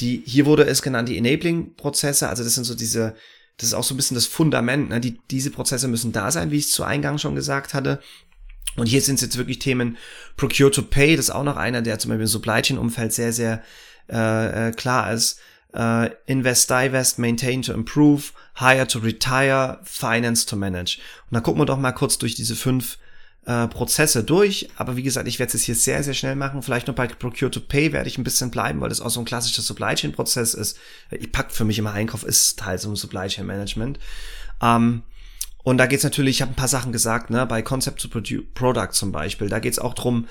Die, 0.00 0.22
hier 0.24 0.46
wurde 0.46 0.64
es 0.66 0.82
genannt, 0.82 1.08
die 1.08 1.18
Enabling-Prozesse, 1.18 2.28
also 2.28 2.42
das 2.42 2.54
sind 2.54 2.64
so 2.64 2.74
diese, 2.74 3.14
das 3.58 3.68
ist 3.68 3.74
auch 3.74 3.84
so 3.84 3.94
ein 3.94 3.96
bisschen 3.96 4.14
das 4.14 4.26
Fundament, 4.26 4.88
ne? 4.88 5.00
die, 5.00 5.18
diese 5.30 5.50
Prozesse 5.50 5.88
müssen 5.88 6.12
da 6.12 6.30
sein, 6.30 6.50
wie 6.50 6.56
ich 6.56 6.66
es 6.66 6.72
zu 6.72 6.84
Eingang 6.84 7.18
schon 7.18 7.34
gesagt 7.34 7.74
hatte. 7.74 8.00
Und 8.76 8.86
hier 8.86 9.02
sind 9.02 9.16
es 9.16 9.22
jetzt 9.22 9.36
wirklich 9.36 9.58
Themen 9.58 9.96
Procure 10.36 10.70
to 10.70 10.82
Pay, 10.82 11.16
das 11.16 11.26
ist 11.26 11.34
auch 11.34 11.42
noch 11.42 11.56
einer, 11.56 11.82
der 11.82 11.98
zum 11.98 12.10
Beispiel 12.10 12.22
im 12.22 12.28
Supply 12.28 12.62
Chain 12.62 12.78
Umfeld 12.78 13.12
sehr, 13.12 13.32
sehr 13.32 13.62
äh, 14.08 14.68
äh, 14.68 14.72
klar 14.72 15.12
ist. 15.12 15.40
Äh, 15.74 16.10
invest, 16.26 16.70
divest, 16.70 17.18
maintain 17.18 17.62
to 17.62 17.72
improve, 17.72 18.32
hire 18.54 18.86
to 18.86 19.00
retire, 19.00 19.80
finance 19.84 20.46
to 20.46 20.56
manage. 20.56 20.98
Und 21.30 21.34
dann 21.34 21.42
gucken 21.42 21.60
wir 21.60 21.66
doch 21.66 21.78
mal 21.78 21.92
kurz 21.92 22.16
durch 22.18 22.34
diese 22.34 22.56
fünf 22.56 22.98
äh, 23.44 23.66
Prozesse 23.68 24.24
durch. 24.24 24.68
Aber 24.76 24.96
wie 24.96 25.02
gesagt, 25.02 25.28
ich 25.28 25.38
werde 25.38 25.56
es 25.56 25.64
hier 25.64 25.74
sehr, 25.74 26.02
sehr 26.02 26.14
schnell 26.14 26.36
machen. 26.36 26.62
Vielleicht 26.62 26.86
noch 26.86 26.94
bei 26.94 27.06
Procure 27.06 27.50
to 27.50 27.60
Pay 27.60 27.92
werde 27.92 28.08
ich 28.08 28.18
ein 28.18 28.24
bisschen 28.24 28.50
bleiben, 28.50 28.80
weil 28.80 28.88
das 28.88 29.00
auch 29.00 29.10
so 29.10 29.20
ein 29.20 29.26
klassischer 29.26 29.62
Supply 29.62 29.94
Chain 29.94 30.12
Prozess 30.12 30.54
ist. 30.54 30.78
Ich 31.10 31.32
pack 31.32 31.52
für 31.52 31.64
mich 31.64 31.78
immer 31.78 31.92
Einkauf, 31.92 32.24
ist 32.24 32.58
Teil 32.58 32.78
so 32.78 32.90
ein 32.90 32.96
Supply 32.96 33.28
Chain 33.28 33.46
Management. 33.46 33.98
Ähm, 34.62 35.02
und 35.64 35.78
da 35.78 35.86
geht's 35.86 36.04
natürlich, 36.04 36.36
ich 36.36 36.42
habe 36.42 36.52
ein 36.52 36.56
paar 36.56 36.68
Sachen 36.68 36.92
gesagt, 36.92 37.30
ne, 37.30 37.44
bei 37.46 37.62
Concept 37.62 38.00
to 38.00 38.08
Product 38.54 38.92
zum 38.92 39.12
Beispiel. 39.12 39.48
Da 39.48 39.58
geht's 39.58 39.78
auch 39.78 39.94
drum, 39.94 40.26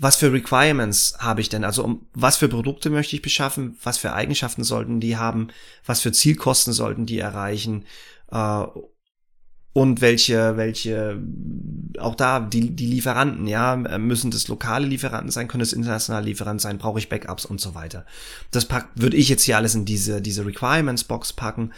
was 0.00 0.16
für 0.16 0.32
Requirements 0.32 1.16
habe 1.18 1.40
ich 1.40 1.48
denn? 1.48 1.64
Also 1.64 1.84
um 1.84 2.06
was 2.14 2.36
für 2.36 2.48
Produkte 2.48 2.90
möchte 2.90 3.16
ich 3.16 3.22
beschaffen? 3.22 3.76
Was 3.82 3.98
für 3.98 4.12
Eigenschaften 4.12 4.64
sollten 4.64 5.00
die 5.00 5.16
haben? 5.16 5.48
Was 5.84 6.00
für 6.00 6.12
Zielkosten 6.12 6.72
sollten 6.72 7.04
die 7.04 7.18
erreichen? 7.18 7.84
Äh, 8.30 8.64
und 9.72 10.00
welche, 10.00 10.56
welche, 10.56 11.22
auch 11.98 12.14
da, 12.14 12.40
die, 12.40 12.74
die 12.74 12.86
Lieferanten, 12.86 13.46
ja, 13.46 13.76
müssen 13.76 14.30
das 14.30 14.48
lokale 14.48 14.86
Lieferanten 14.86 15.30
sein, 15.30 15.46
können 15.46 15.60
es 15.60 15.72
internationale 15.72 16.26
Lieferanten 16.26 16.58
sein, 16.58 16.78
brauche 16.78 16.98
ich 16.98 17.08
Backups 17.08 17.44
und 17.44 17.60
so 17.60 17.74
weiter. 17.76 18.04
Das 18.50 18.64
pack, 18.64 18.88
würde 18.96 19.16
ich 19.16 19.28
jetzt 19.28 19.44
hier 19.44 19.56
alles 19.56 19.76
in 19.76 19.84
diese, 19.84 20.20
diese 20.20 20.44
Requirements-Box 20.44 21.34
packen. 21.34 21.72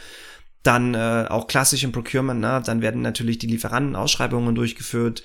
Dann 0.62 0.94
äh, 0.94 1.26
auch 1.28 1.46
klassisch 1.46 1.84
im 1.84 1.92
Procurement, 1.92 2.40
ne? 2.40 2.62
dann 2.64 2.80
werden 2.80 3.02
natürlich 3.02 3.38
die 3.38 3.48
Lieferanten 3.48 3.96
Ausschreibungen 3.96 4.54
durchgeführt, 4.54 5.22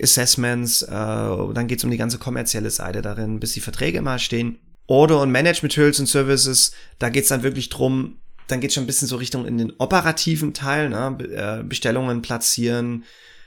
Assessments, 0.00 0.82
äh, 0.82 0.88
dann 0.88 1.66
geht 1.66 1.78
es 1.78 1.84
um 1.84 1.90
die 1.90 1.96
ganze 1.96 2.18
kommerzielle 2.18 2.70
Seite 2.70 3.02
darin, 3.02 3.40
bis 3.40 3.52
die 3.52 3.60
Verträge 3.60 4.02
mal 4.02 4.18
stehen. 4.18 4.58
Order 4.86 5.20
und 5.20 5.30
Management 5.30 5.74
Tools 5.74 6.00
und 6.00 6.06
Services, 6.06 6.72
da 6.98 7.08
geht 7.08 7.24
es 7.24 7.28
dann 7.28 7.42
wirklich 7.42 7.68
drum, 7.68 8.18
dann 8.48 8.60
geht 8.60 8.72
schon 8.72 8.84
ein 8.84 8.86
bisschen 8.86 9.08
so 9.08 9.16
Richtung 9.16 9.46
in 9.46 9.58
den 9.58 9.72
operativen 9.78 10.54
Teil, 10.54 10.88
ne? 10.88 11.16
Äh, 11.34 11.64
Bestellungen 11.64 12.22
platzieren. 12.22 13.04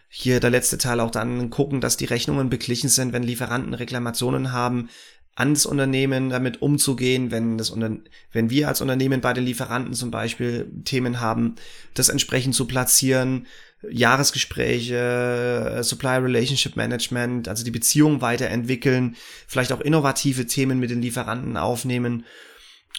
Hier 0.08 0.40
der 0.40 0.50
letzte 0.50 0.78
Teil 0.78 1.00
auch 1.00 1.12
dann 1.12 1.50
gucken, 1.50 1.82
dass 1.82 1.98
die 1.98 2.06
Rechnungen 2.06 2.50
beglichen 2.50 2.90
sind, 2.90 3.12
wenn 3.12 3.24
Lieferanten 3.24 3.74
Reklamationen 3.74 4.54
haben, 4.54 4.90
ans 5.36 5.66
Unternehmen 5.66 6.30
damit 6.30 6.62
umzugehen, 6.62 7.30
wenn 7.30 7.58
das 7.58 7.76
wenn 8.32 8.50
wir 8.50 8.70
als 8.70 8.80
Unternehmen 8.80 9.20
bei 9.20 9.34
den 9.34 9.44
Lieferanten 9.44 9.94
zum 9.94 10.10
Beispiel 10.10 10.72
Themen 10.86 11.20
haben, 11.20 11.56
das 11.94 12.08
entsprechend 12.08 12.56
zu 12.56 12.66
platzieren, 12.66 13.46
Jahresgespräche, 13.92 15.76
äh, 15.78 15.84
Supply 15.84 16.18
Relationship 16.18 16.76
Management, 16.76 17.48
also 17.48 17.64
die 17.64 17.72
Beziehung 17.72 18.22
weiterentwickeln, 18.22 19.16
vielleicht 19.48 19.72
auch 19.72 19.82
innovative 19.82 20.46
Themen 20.46 20.80
mit 20.80 20.90
den 20.90 21.02
Lieferanten 21.02 21.58
aufnehmen 21.58 22.26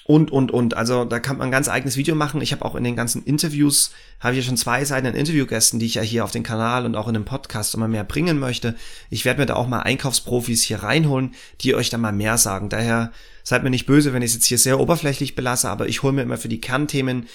und, 0.07 0.31
und, 0.31 0.51
und. 0.53 0.77
Also 0.77 1.05
da 1.05 1.19
kann 1.19 1.39
man 1.39 1.49
ein 1.49 1.53
ganz 1.53 1.69
eigenes 1.69 1.97
Video 1.97 2.15
machen. 2.15 2.41
Ich 2.41 2.53
habe 2.53 2.65
auch 2.65 2.77
in 2.77 2.85
den 2.85 2.97
ganzen 2.97 3.25
Interviews, 3.25 3.91
habe 4.21 4.35
ich 4.35 4.45
ja 4.45 4.47
schon 4.47 4.57
zwei 4.57 4.85
Seiten 4.85 5.07
an 5.07 5.15
Interviewgästen, 5.15 5.81
die 5.81 5.87
ich 5.87 5.97
ja 5.97 6.03
hier 6.03 6.25
auf 6.25 6.31
den 6.31 6.45
Kanal 6.45 6.87
und 6.87 6.95
auch 6.95 7.09
in 7.09 7.15
dem 7.15 7.25
Podcast 7.25 7.75
immer 7.75 7.89
mehr 7.89 8.05
bringen 8.05 8.39
möchte. 8.39 8.77
Ich 9.11 9.25
werde 9.25 9.41
mir 9.41 9.47
da 9.47 9.55
auch 9.55 9.67
mal 9.67 9.81
Einkaufsprofis 9.81 10.63
hier 10.63 10.83
reinholen, 10.83 11.35
die 11.61 11.75
euch 11.75 11.91
da 11.91 11.99
mal 11.99 12.13
mehr 12.13 12.39
sagen. 12.39 12.69
Daher 12.69 13.13
seid 13.43 13.65
mir 13.65 13.71
nicht 13.71 13.87
böse, 13.87 14.13
wenn 14.13 14.23
ich 14.23 14.31
es 14.31 14.35
jetzt 14.35 14.47
hier 14.47 14.59
sehr 14.59 14.79
oberflächlich 14.79 15.35
belasse, 15.35 15.69
aber 15.69 15.89
ich 15.89 16.03
hole 16.03 16.13
mir 16.13 16.23
immer 16.23 16.39
für 16.39 16.49
die 16.49 16.61
Kernthemen 16.61 17.27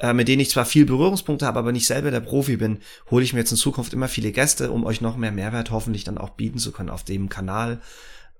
äh, 0.00 0.12
mit 0.12 0.28
denen 0.28 0.40
ich 0.40 0.50
zwar 0.50 0.64
viel 0.64 0.86
Berührungspunkte 0.86 1.46
habe, 1.46 1.58
aber 1.58 1.72
nicht 1.72 1.86
selber 1.86 2.10
der 2.10 2.20
Profi 2.20 2.56
bin, 2.56 2.78
hole 3.10 3.24
ich 3.24 3.32
mir 3.32 3.40
jetzt 3.40 3.50
in 3.50 3.56
Zukunft 3.56 3.92
immer 3.92 4.08
viele 4.08 4.32
Gäste, 4.32 4.70
um 4.70 4.84
euch 4.84 5.00
noch 5.00 5.16
mehr 5.16 5.32
Mehrwert 5.32 5.70
hoffentlich 5.70 6.04
dann 6.04 6.18
auch 6.18 6.30
bieten 6.30 6.58
zu 6.58 6.72
können 6.72 6.90
auf 6.90 7.04
dem 7.04 7.28
Kanal. 7.28 7.80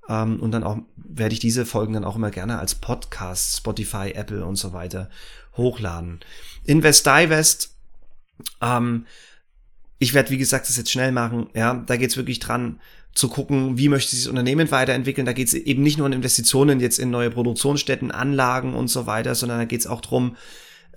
Ähm, 0.09 0.41
und 0.41 0.53
dann 0.53 0.65
auch 0.65 0.79
werde 0.97 1.33
ich 1.33 1.41
diese 1.41 1.67
Folgen 1.67 1.95
dann 1.95 2.05
auch 2.05 2.17
immer 2.17 2.31
gerne 2.31 2.59
als 2.59 2.75
Podcast, 2.75 3.57
Spotify, 3.57 4.13
Apple 4.15 4.45
und 4.45 4.57
so 4.57 4.73
weiter 4.73 5.11
hochladen. 5.57 6.21
Invest 6.65 7.07
Divest, 7.07 7.75
ähm, 8.61 9.07
ich 9.99 10.15
werde, 10.15 10.31
wie 10.31 10.39
gesagt, 10.39 10.69
das 10.69 10.77
jetzt 10.77 10.93
schnell 10.93 11.13
machen. 11.13 11.49
Ja, 11.55 11.75
da 11.75 11.97
geht's 11.97 12.17
wirklich 12.17 12.39
dran 12.39 12.81
zu 13.15 13.29
gucken, 13.29 13.79
wie 13.79 13.89
möchte 13.89 14.11
sich 14.11 14.21
das 14.21 14.29
Unternehmen 14.29 14.71
weiterentwickeln. 14.71 15.27
Da 15.27 15.33
geht's 15.33 15.55
eben 15.55 15.83
nicht 15.83 15.99
nur 15.99 16.07
um 16.07 16.13
Investitionen 16.13 16.79
jetzt 16.79 17.01
in 17.01 17.11
neue 17.11 17.31
Produktionsstätten, 17.31 18.13
Anlagen 18.13 18.75
und 18.75 18.89
so 18.89 19.07
weiter, 19.07 19.35
sondern 19.35 19.59
da 19.59 19.65
geht's 19.65 19.89
auch 19.89 20.01
drum, 20.01 20.37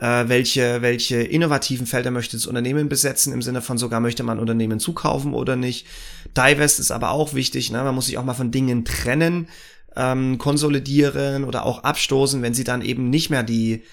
äh, 0.02 0.28
welche, 0.28 0.82
welche 0.82 1.22
innovativen 1.22 1.88
Felder 1.88 2.12
möchte 2.12 2.36
das 2.36 2.48
Unternehmen 2.48 2.90
besetzen, 2.90 3.32
im 3.32 3.42
Sinne 3.42 3.62
von 3.62 3.78
sogar 3.78 4.02
möchte 4.02 4.24
man 4.24 4.40
Unternehmen 4.40 4.80
zukaufen 4.80 5.34
oder 5.34 5.56
nicht. 5.56 5.88
Divest 6.36 6.80
ist 6.80 6.92
aber 6.92 7.12
auch 7.12 7.34
wichtig, 7.34 7.72
ne? 7.72 7.84
man 7.84 7.96
muss 7.96 8.08
sich 8.08 8.18
auch 8.18 8.26
mal 8.26 8.34
von 8.34 8.52
Dingen 8.52 8.84
trennen. 8.84 9.48
ähm, 9.96 10.38
konsolidieren 10.38 11.44
oder 11.44 11.66
auch 11.66 11.84
abstoßen, 11.84 12.42
wenn 12.42 12.54
sie 12.54 12.64
dann 12.64 12.82
eben 12.82 13.10
nicht 13.10 13.30
mehr 13.30 13.44
die, 13.44 13.84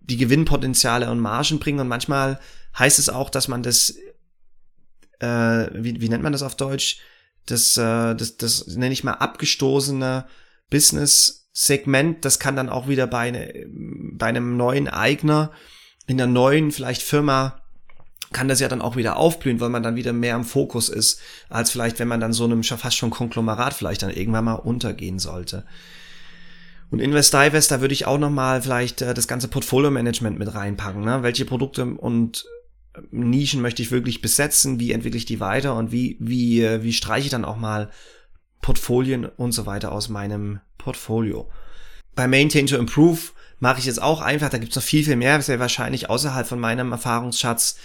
die 0.00 0.16
Gewinnpotenziale 0.16 1.10
und 1.10 1.20
Margen 1.20 1.58
bringen. 1.58 1.80
Und 1.80 1.88
manchmal 1.88 2.40
heißt 2.78 2.98
es 2.98 3.08
auch, 3.08 3.30
dass 3.30 3.48
man 3.48 3.62
das, 3.62 3.94
äh, 5.20 5.26
wie, 5.74 6.00
wie 6.00 6.08
nennt 6.08 6.22
man 6.22 6.32
das 6.32 6.42
auf 6.42 6.56
Deutsch? 6.56 7.00
Das, 7.46 7.76
äh, 7.76 8.14
das, 8.14 8.36
das 8.36 8.66
nenne 8.68 8.92
ich 8.92 9.04
mal 9.04 9.12
abgestoßene 9.12 10.26
Business-Segment. 11.58 12.24
Das 12.24 12.38
kann 12.38 12.56
dann 12.56 12.68
auch 12.68 12.88
wieder 12.88 13.06
bei, 13.06 13.30
ne, 13.30 13.66
bei 13.68 14.26
einem 14.26 14.56
neuen 14.56 14.88
Eigner 14.88 15.50
in 16.06 16.20
einer 16.20 16.30
neuen 16.30 16.70
vielleicht 16.72 17.02
Firma 17.02 17.60
kann 18.32 18.48
das 18.48 18.60
ja 18.60 18.68
dann 18.68 18.82
auch 18.82 18.96
wieder 18.96 19.16
aufblühen, 19.16 19.58
weil 19.60 19.70
man 19.70 19.82
dann 19.82 19.96
wieder 19.96 20.12
mehr 20.12 20.36
im 20.36 20.44
Fokus 20.44 20.90
ist, 20.90 21.20
als 21.48 21.70
vielleicht, 21.70 21.98
wenn 21.98 22.08
man 22.08 22.20
dann 22.20 22.34
so 22.34 22.44
einem 22.44 22.62
fast 22.62 22.96
schon 22.96 23.10
Konglomerat 23.10 23.72
vielleicht 23.72 24.02
dann 24.02 24.10
irgendwann 24.10 24.44
mal 24.44 24.54
untergehen 24.54 25.18
sollte. 25.18 25.64
Und 26.90 27.00
Invest 27.00 27.32
Divest, 27.32 27.70
da 27.70 27.80
würde 27.80 27.94
ich 27.94 28.06
auch 28.06 28.18
nochmal 28.18 28.62
vielleicht 28.62 29.02
äh, 29.02 29.14
das 29.14 29.28
ganze 29.28 29.48
Portfolio-Management 29.48 30.38
mit 30.38 30.54
reinpacken. 30.54 31.02
Ne? 31.02 31.22
Welche 31.22 31.44
Produkte 31.46 31.84
und 31.84 32.46
äh, 32.94 33.00
Nischen 33.10 33.62
möchte 33.62 33.82
ich 33.82 33.90
wirklich 33.90 34.20
besetzen? 34.20 34.78
Wie 34.78 34.92
entwickle 34.92 35.18
ich 35.18 35.26
die 35.26 35.40
weiter? 35.40 35.74
Und 35.74 35.92
wie, 35.92 36.16
wie, 36.20 36.62
äh, 36.62 36.82
wie 36.82 36.94
streiche 36.94 37.26
ich 37.26 37.30
dann 37.30 37.44
auch 37.46 37.56
mal 37.56 37.90
Portfolien 38.60 39.24
und 39.26 39.52
so 39.52 39.64
weiter 39.66 39.92
aus 39.92 40.08
meinem 40.08 40.60
Portfolio? 40.88 41.50
Bei 42.14 42.26
Maintain 42.26 42.66
to 42.66 42.76
Improve 42.76 43.20
mache 43.60 43.78
ich 43.78 43.84
jetzt 43.84 44.00
auch 44.00 44.22
einfach, 44.22 44.48
da 44.48 44.56
gibt 44.56 44.70
es 44.70 44.76
noch 44.76 44.82
viel, 44.82 45.04
viel 45.04 45.16
mehr, 45.16 45.42
sehr 45.42 45.60
wahrscheinlich 45.60 46.08
außerhalb 46.08 46.46
von 46.46 46.58
meinem 46.58 46.92
Erfahrungsschatz. 46.92 47.76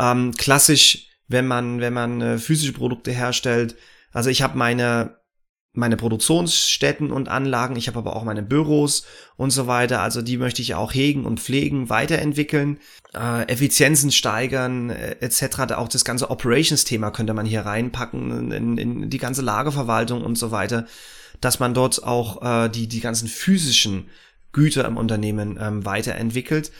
Ähm, 0.00 0.32
klassisch, 0.36 1.06
wenn 1.28 1.46
man, 1.46 1.80
wenn 1.80 1.92
man 1.92 2.20
äh, 2.20 2.38
physische 2.38 2.72
Produkte 2.72 3.12
herstellt. 3.12 3.76
Also 4.12 4.30
ich 4.30 4.42
habe 4.42 4.58
meine 4.58 5.20
meine 5.72 5.96
Produktionsstätten 5.96 7.12
und 7.12 7.28
Anlagen, 7.28 7.76
ich 7.76 7.86
habe 7.86 7.98
aber 7.98 8.16
auch 8.16 8.24
meine 8.24 8.42
Büros 8.42 9.06
und 9.36 9.50
so 9.50 9.68
weiter. 9.68 10.00
Also 10.02 10.20
die 10.20 10.36
möchte 10.36 10.62
ich 10.62 10.74
auch 10.74 10.92
hegen 10.92 11.24
und 11.24 11.38
pflegen, 11.38 11.88
weiterentwickeln, 11.88 12.80
äh, 13.14 13.44
Effizienzen 13.44 14.10
steigern 14.10 14.90
äh, 14.90 15.16
etc. 15.20 15.74
Auch 15.76 15.86
das 15.86 16.04
ganze 16.04 16.28
Operations-Thema 16.30 17.12
könnte 17.12 17.34
man 17.34 17.46
hier 17.46 17.60
reinpacken, 17.60 18.50
in, 18.50 18.78
in 18.78 19.10
die 19.10 19.18
ganze 19.18 19.42
Lagerverwaltung 19.42 20.24
und 20.24 20.36
so 20.36 20.50
weiter, 20.50 20.86
dass 21.40 21.58
man 21.58 21.74
dort 21.74 22.02
auch 22.04 22.42
äh, 22.42 22.68
die, 22.68 22.86
die 22.86 23.00
ganzen 23.00 23.28
physischen 23.28 24.08
Güter 24.52 24.84
im 24.84 24.96
Unternehmen 24.96 25.58
ähm, 25.60 25.84
weiterentwickelt 25.84 26.72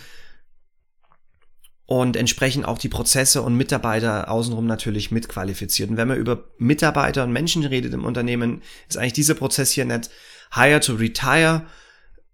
und 1.91 2.15
entsprechend 2.17 2.67
auch 2.67 2.79
die 2.79 2.89
Prozesse 2.89 3.43
und 3.43 3.57
Mitarbeiter 3.57 4.31
außenrum 4.31 4.65
natürlich 4.65 5.11
mitqualifiziert. 5.11 5.91
Und 5.91 5.97
wenn 5.97 6.07
man 6.07 6.19
über 6.19 6.45
Mitarbeiter 6.57 7.25
und 7.25 7.33
Menschen 7.33 7.65
redet 7.65 7.93
im 7.95 8.05
Unternehmen, 8.05 8.63
ist 8.89 8.97
eigentlich 8.97 9.15
dieser 9.15 9.35
Prozess 9.35 9.73
hier 9.73 9.85
nicht 9.85 10.09
hire 10.55 10.79
to 10.79 10.95
retire. 10.95 11.67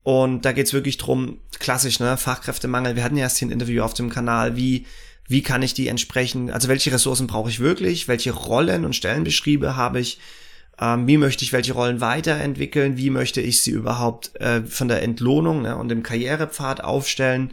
Und 0.02 0.44
da 0.44 0.52
geht's 0.52 0.74
wirklich 0.74 0.98
drum, 0.98 1.40
klassisch, 1.58 2.00
ne, 2.00 2.18
Fachkräftemangel. 2.18 2.96
Wir 2.96 3.02
hatten 3.02 3.16
ja 3.16 3.22
erst 3.22 3.38
hier 3.38 3.48
ein 3.48 3.50
Interview 3.50 3.82
auf 3.82 3.94
dem 3.94 4.10
Kanal, 4.10 4.56
wie, 4.56 4.84
wie 5.26 5.40
kann 5.40 5.62
ich 5.62 5.72
die 5.72 5.88
entsprechend, 5.88 6.50
also 6.50 6.68
welche 6.68 6.92
Ressourcen 6.92 7.26
brauche 7.26 7.48
ich 7.48 7.58
wirklich, 7.58 8.08
welche 8.08 8.32
Rollen 8.32 8.84
und 8.84 8.94
Stellenbeschriebe 8.94 9.74
habe 9.74 10.00
ich, 10.00 10.18
ähm, 10.80 11.06
wie 11.06 11.16
möchte 11.16 11.44
ich 11.44 11.52
welche 11.52 11.72
Rollen 11.72 12.00
weiterentwickeln, 12.00 12.96
wie 12.96 13.10
möchte 13.10 13.40
ich 13.40 13.62
sie 13.62 13.70
überhaupt 13.70 14.34
äh, 14.40 14.62
von 14.62 14.88
der 14.88 15.02
Entlohnung 15.02 15.62
ne, 15.62 15.76
und 15.76 15.88
dem 15.88 16.02
Karrierepfad 16.02 16.82
aufstellen 16.82 17.52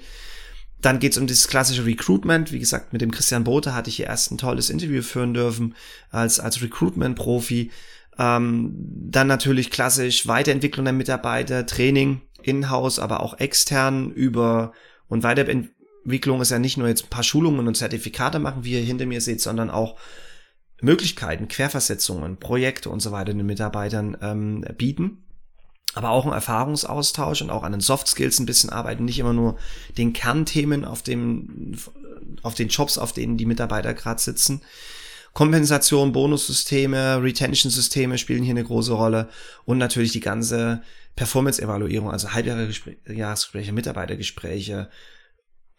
dann 0.83 0.99
geht's 0.99 1.17
um 1.17 1.27
dieses 1.27 1.47
klassische 1.47 1.85
Recruitment. 1.85 2.51
Wie 2.51 2.59
gesagt, 2.59 2.91
mit 2.91 3.01
dem 3.01 3.11
Christian 3.11 3.45
Bote 3.45 3.73
hatte 3.73 3.89
ich 3.89 3.95
hier 3.95 4.07
erst 4.07 4.31
ein 4.31 4.37
tolles 4.37 4.69
Interview 4.69 5.01
führen 5.01 5.33
dürfen 5.33 5.75
als, 6.11 6.39
als 6.39 6.61
Recruitment-Profi. 6.61 7.71
Ähm, 8.19 8.73
dann 8.75 9.27
natürlich 9.27 9.71
klassisch 9.71 10.27
Weiterentwicklung 10.27 10.83
der 10.83 10.93
Mitarbeiter, 10.93 11.65
Training 11.65 12.21
in-house, 12.43 12.99
aber 12.99 13.21
auch 13.21 13.39
extern 13.39 14.11
über 14.11 14.73
und 15.07 15.23
Weiterentwicklung 15.23 16.41
ist 16.41 16.51
ja 16.51 16.59
nicht 16.59 16.77
nur 16.77 16.89
jetzt 16.89 17.05
ein 17.05 17.09
paar 17.09 17.23
Schulungen 17.23 17.67
und 17.67 17.77
Zertifikate 17.77 18.39
machen, 18.39 18.65
wie 18.65 18.73
ihr 18.73 18.81
hinter 18.81 19.05
mir 19.05 19.21
seht, 19.21 19.41
sondern 19.41 19.69
auch 19.69 19.97
Möglichkeiten, 20.81 21.47
Querversetzungen, 21.47 22.37
Projekte 22.37 22.89
und 22.89 22.99
so 22.99 23.11
weiter 23.11 23.33
den 23.33 23.45
Mitarbeitern 23.45 24.17
ähm, 24.21 24.65
bieten. 24.77 25.23
Aber 25.95 26.09
auch 26.09 26.25
ein 26.25 26.33
Erfahrungsaustausch 26.33 27.41
und 27.41 27.51
auch 27.51 27.63
an 27.63 27.71
den 27.71 27.81
Soft 27.81 28.07
Skills 28.07 28.39
ein 28.39 28.47
bisschen 28.47 28.71
arbeiten, 28.71 29.05
nicht 29.05 29.19
immer 29.19 29.33
nur 29.33 29.57
den 29.97 30.11
Kernthemen 30.11 30.85
auf 30.85 31.03
dem, 31.03 31.77
auf 32.41 32.55
den 32.55 32.69
Jobs, 32.69 32.97
auf 32.97 33.13
denen 33.13 33.37
die 33.37 33.45
Mitarbeiter 33.45 33.93
gerade 33.93 34.19
sitzen. 34.19 34.61
Kompensation, 35.33 36.11
Bonussysteme, 36.11 37.21
Retention-Systeme 37.21 38.17
spielen 38.17 38.43
hier 38.43 38.53
eine 38.53 38.63
große 38.63 38.93
Rolle. 38.93 39.29
Und 39.65 39.77
natürlich 39.77 40.11
die 40.11 40.19
ganze 40.19 40.81
Performance-Evaluierung, 41.15 42.11
also 42.11 42.33
Halbjahresgespräche, 42.33 43.71
Mitarbeitergespräche, 43.71 44.89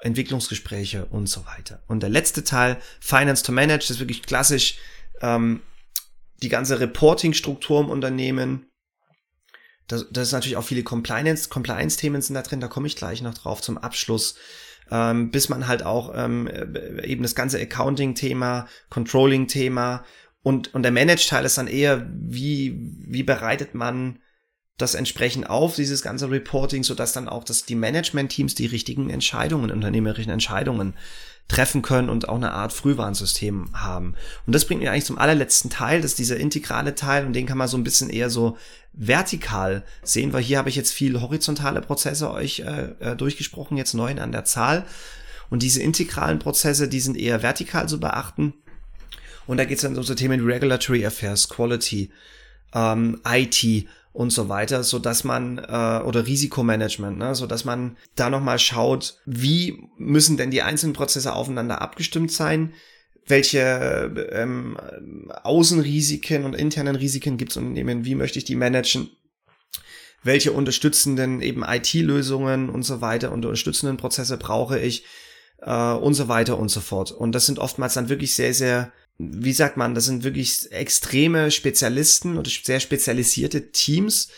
Entwicklungsgespräche 0.00 1.06
und 1.06 1.28
so 1.28 1.46
weiter. 1.46 1.82
Und 1.86 2.00
der 2.00 2.10
letzte 2.10 2.44
Teil, 2.44 2.78
Finance 3.00 3.42
to 3.42 3.52
Manage, 3.52 3.90
ist 3.90 4.00
wirklich 4.00 4.22
klassisch 4.22 4.76
ähm, 5.20 5.62
die 6.42 6.48
ganze 6.48 6.80
Reporting-Struktur 6.80 7.80
im 7.80 7.88
Unternehmen, 7.88 8.66
das, 9.86 10.06
das 10.10 10.28
ist 10.28 10.32
natürlich 10.32 10.56
auch 10.56 10.64
viele 10.64 10.82
Compliance, 10.82 11.48
Compliance-Themen 11.48 12.22
sind 12.22 12.34
da 12.34 12.42
drin, 12.42 12.60
da 12.60 12.68
komme 12.68 12.86
ich 12.86 12.96
gleich 12.96 13.20
noch 13.22 13.34
drauf 13.34 13.60
zum 13.60 13.78
Abschluss. 13.78 14.36
Ähm, 14.90 15.30
bis 15.30 15.48
man 15.48 15.66
halt 15.66 15.82
auch 15.82 16.12
ähm, 16.14 16.46
eben 17.02 17.22
das 17.22 17.34
ganze 17.34 17.58
Accounting-Thema, 17.58 18.68
Controlling-Thema 18.90 20.04
und, 20.42 20.74
und 20.74 20.82
der 20.82 20.92
Manage-Teil 20.92 21.46
ist 21.46 21.56
dann 21.56 21.68
eher, 21.68 22.06
wie, 22.12 22.78
wie 22.78 23.22
bereitet 23.22 23.74
man 23.74 24.20
das 24.76 24.94
entsprechend 24.94 25.48
auf, 25.48 25.76
dieses 25.76 26.02
ganze 26.02 26.30
Reporting, 26.30 26.82
so 26.82 26.94
dass 26.94 27.12
dann 27.12 27.28
auch 27.28 27.44
dass 27.44 27.64
die 27.64 27.76
Management-Teams 27.76 28.54
die 28.54 28.66
richtigen 28.66 29.08
Entscheidungen, 29.08 29.70
unternehmerischen 29.70 30.32
Entscheidungen 30.32 30.94
treffen 31.46 31.82
können 31.82 32.08
und 32.08 32.28
auch 32.28 32.36
eine 32.36 32.52
Art 32.52 32.72
Frühwarnsystem 32.72 33.70
haben. 33.74 34.14
Und 34.46 34.54
das 34.54 34.64
bringt 34.64 34.82
mir 34.82 34.90
eigentlich 34.90 35.04
zum 35.04 35.18
allerletzten 35.18 35.70
Teil, 35.70 36.00
das 36.00 36.12
ist 36.12 36.18
dieser 36.18 36.38
integrale 36.38 36.94
Teil 36.94 37.26
und 37.26 37.34
den 37.34 37.46
kann 37.46 37.58
man 37.58 37.68
so 37.68 37.76
ein 37.76 37.84
bisschen 37.84 38.08
eher 38.10 38.30
so 38.30 38.56
vertikal 38.92 39.84
sehen, 40.02 40.32
weil 40.32 40.42
hier 40.42 40.58
habe 40.58 40.70
ich 40.70 40.76
jetzt 40.76 40.92
viel 40.92 41.20
horizontale 41.20 41.80
Prozesse 41.80 42.30
euch 42.30 42.60
äh, 42.60 42.94
äh 42.98 43.16
durchgesprochen, 43.16 43.76
jetzt 43.76 43.94
neun 43.94 44.18
an 44.18 44.32
der 44.32 44.44
Zahl. 44.44 44.86
Und 45.50 45.62
diese 45.62 45.82
integralen 45.82 46.38
Prozesse, 46.38 46.88
die 46.88 47.00
sind 47.00 47.16
eher 47.16 47.42
vertikal 47.42 47.88
zu 47.88 48.00
beachten. 48.00 48.54
Und 49.46 49.58
da 49.58 49.66
geht 49.66 49.76
es 49.76 49.82
dann 49.82 49.96
um 49.96 50.02
so 50.02 50.14
Themen 50.14 50.40
wie 50.40 50.52
Regulatory 50.52 51.04
Affairs, 51.04 51.50
Quality, 51.50 52.10
ähm, 52.74 53.20
IT 53.28 53.86
und 54.14 54.30
so 54.30 54.48
weiter, 54.48 54.84
so 54.84 55.00
dass 55.00 55.24
man 55.24 55.58
äh, 55.58 56.00
oder 56.04 56.24
Risikomanagement, 56.24 57.18
ne, 57.18 57.34
so 57.34 57.46
dass 57.46 57.64
man 57.64 57.96
da 58.14 58.30
noch 58.30 58.40
mal 58.40 58.60
schaut, 58.60 59.18
wie 59.26 59.88
müssen 59.98 60.36
denn 60.36 60.52
die 60.52 60.62
einzelnen 60.62 60.92
Prozesse 60.92 61.34
aufeinander 61.34 61.82
abgestimmt 61.82 62.30
sein? 62.30 62.72
Welche 63.26 64.30
ähm, 64.32 64.76
Außenrisiken 65.42 66.44
und 66.44 66.54
internen 66.54 66.94
Risiken 66.94 67.38
gibt 67.38 67.50
es 67.50 67.56
Unternehmen? 67.56 68.04
Wie 68.04 68.14
möchte 68.14 68.38
ich 68.38 68.44
die 68.44 68.54
managen? 68.54 69.10
Welche 70.22 70.52
unterstützenden 70.52 71.42
eben 71.42 71.64
IT-Lösungen 71.64 72.70
und 72.70 72.84
so 72.84 73.00
weiter 73.00 73.32
und 73.32 73.44
unterstützenden 73.44 73.96
Prozesse 73.96 74.38
brauche 74.38 74.78
ich 74.78 75.04
äh, 75.62 75.92
und 75.92 76.14
so 76.14 76.28
weiter 76.28 76.56
und 76.56 76.68
so 76.68 76.80
fort. 76.80 77.10
Und 77.10 77.34
das 77.34 77.46
sind 77.46 77.58
oftmals 77.58 77.94
dann 77.94 78.08
wirklich 78.08 78.34
sehr, 78.34 78.54
sehr 78.54 78.92
wie 79.18 79.52
sagt 79.52 79.76
man, 79.76 79.94
das 79.94 80.06
sind 80.06 80.24
wirklich 80.24 80.70
extreme 80.72 81.50
Spezialisten 81.50 82.36
oder 82.36 82.50
sehr 82.50 82.80
spezialisierte 82.80 83.70
Teams, 83.70 84.28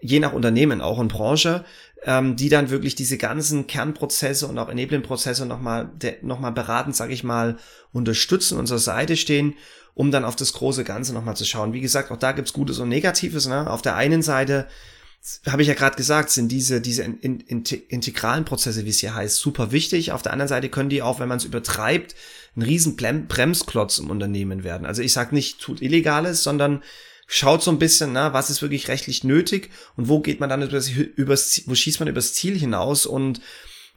je 0.00 0.20
nach 0.20 0.32
Unternehmen 0.32 0.80
auch 0.80 0.98
und 0.98 1.08
Branche, 1.08 1.64
ähm, 2.04 2.36
die 2.36 2.48
dann 2.48 2.70
wirklich 2.70 2.94
diese 2.94 3.18
ganzen 3.18 3.66
Kernprozesse 3.66 4.46
und 4.46 4.58
auch 4.58 4.68
Enabling-Prozesse 4.68 5.46
nochmal 5.46 5.90
noch 6.22 6.40
mal 6.40 6.50
beratend, 6.50 6.94
sage 6.94 7.12
ich 7.12 7.24
mal, 7.24 7.56
unterstützen 7.92 8.58
und 8.58 8.66
Seite 8.66 9.16
stehen, 9.16 9.54
um 9.94 10.12
dann 10.12 10.24
auf 10.24 10.36
das 10.36 10.52
große 10.52 10.84
Ganze 10.84 11.12
nochmal 11.12 11.36
zu 11.36 11.44
schauen. 11.44 11.72
Wie 11.72 11.80
gesagt, 11.80 12.12
auch 12.12 12.16
da 12.16 12.32
gibt's 12.32 12.52
Gutes 12.52 12.78
und 12.78 12.88
Negatives. 12.88 13.48
Ne? 13.48 13.68
Auf 13.68 13.82
der 13.82 13.96
einen 13.96 14.22
Seite 14.22 14.68
habe 15.46 15.62
ich 15.62 15.68
ja 15.68 15.74
gerade 15.74 15.96
gesagt, 15.96 16.30
sind 16.30 16.50
diese, 16.50 16.80
diese 16.80 17.02
in, 17.02 17.40
in, 17.40 17.62
integralen 17.88 18.44
Prozesse, 18.44 18.84
wie 18.84 18.90
es 18.90 19.00
hier 19.00 19.14
heißt, 19.14 19.36
super 19.36 19.72
wichtig. 19.72 20.12
Auf 20.12 20.22
der 20.22 20.32
anderen 20.32 20.48
Seite 20.48 20.68
können 20.68 20.88
die 20.88 21.02
auch, 21.02 21.20
wenn 21.20 21.28
man 21.28 21.38
es 21.38 21.44
übertreibt, 21.44 22.14
ein 22.56 22.62
riesen 22.62 22.96
Bremsklotz 22.96 23.98
im 23.98 24.10
Unternehmen 24.10 24.64
werden. 24.64 24.86
Also 24.86 25.02
ich 25.02 25.12
sage 25.12 25.34
nicht, 25.34 25.60
tut 25.60 25.82
Illegales, 25.82 26.42
sondern 26.42 26.82
schaut 27.26 27.62
so 27.62 27.70
ein 27.70 27.78
bisschen, 27.78 28.12
na, 28.12 28.32
was 28.32 28.50
ist 28.50 28.62
wirklich 28.62 28.88
rechtlich 28.88 29.22
nötig 29.22 29.70
und 29.96 30.08
wo 30.08 30.20
geht 30.20 30.40
man 30.40 30.48
dann 30.48 30.62
übers, 30.62 30.88
übers 30.90 31.62
wo 31.66 31.74
schießt 31.74 32.00
man 32.00 32.08
übers 32.08 32.32
Ziel 32.32 32.58
hinaus 32.58 33.04
und 33.06 33.40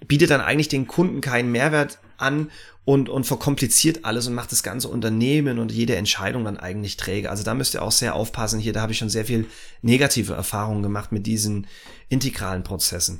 bietet 0.05 0.31
dann 0.31 0.41
eigentlich 0.41 0.67
den 0.67 0.87
Kunden 0.87 1.21
keinen 1.21 1.51
Mehrwert 1.51 1.99
an 2.21 2.49
und, 2.83 3.09
und 3.09 3.25
verkompliziert 3.25 4.05
alles 4.05 4.27
und 4.27 4.33
macht 4.33 4.51
das 4.51 4.63
ganze 4.63 4.87
Unternehmen 4.87 5.59
und 5.59 5.71
jede 5.71 5.95
Entscheidung 5.95 6.45
dann 6.45 6.57
eigentlich 6.57 6.97
träge. 6.97 7.29
Also 7.29 7.43
da 7.43 7.53
müsst 7.53 7.73
ihr 7.73 7.83
auch 7.83 7.91
sehr 7.91 8.15
aufpassen. 8.15 8.59
Hier, 8.59 8.73
da 8.73 8.81
habe 8.81 8.91
ich 8.91 8.97
schon 8.97 9.09
sehr 9.09 9.25
viel 9.25 9.47
negative 9.81 10.33
Erfahrungen 10.33 10.83
gemacht 10.83 11.11
mit 11.11 11.27
diesen 11.27 11.67
integralen 12.09 12.63
Prozessen. 12.63 13.19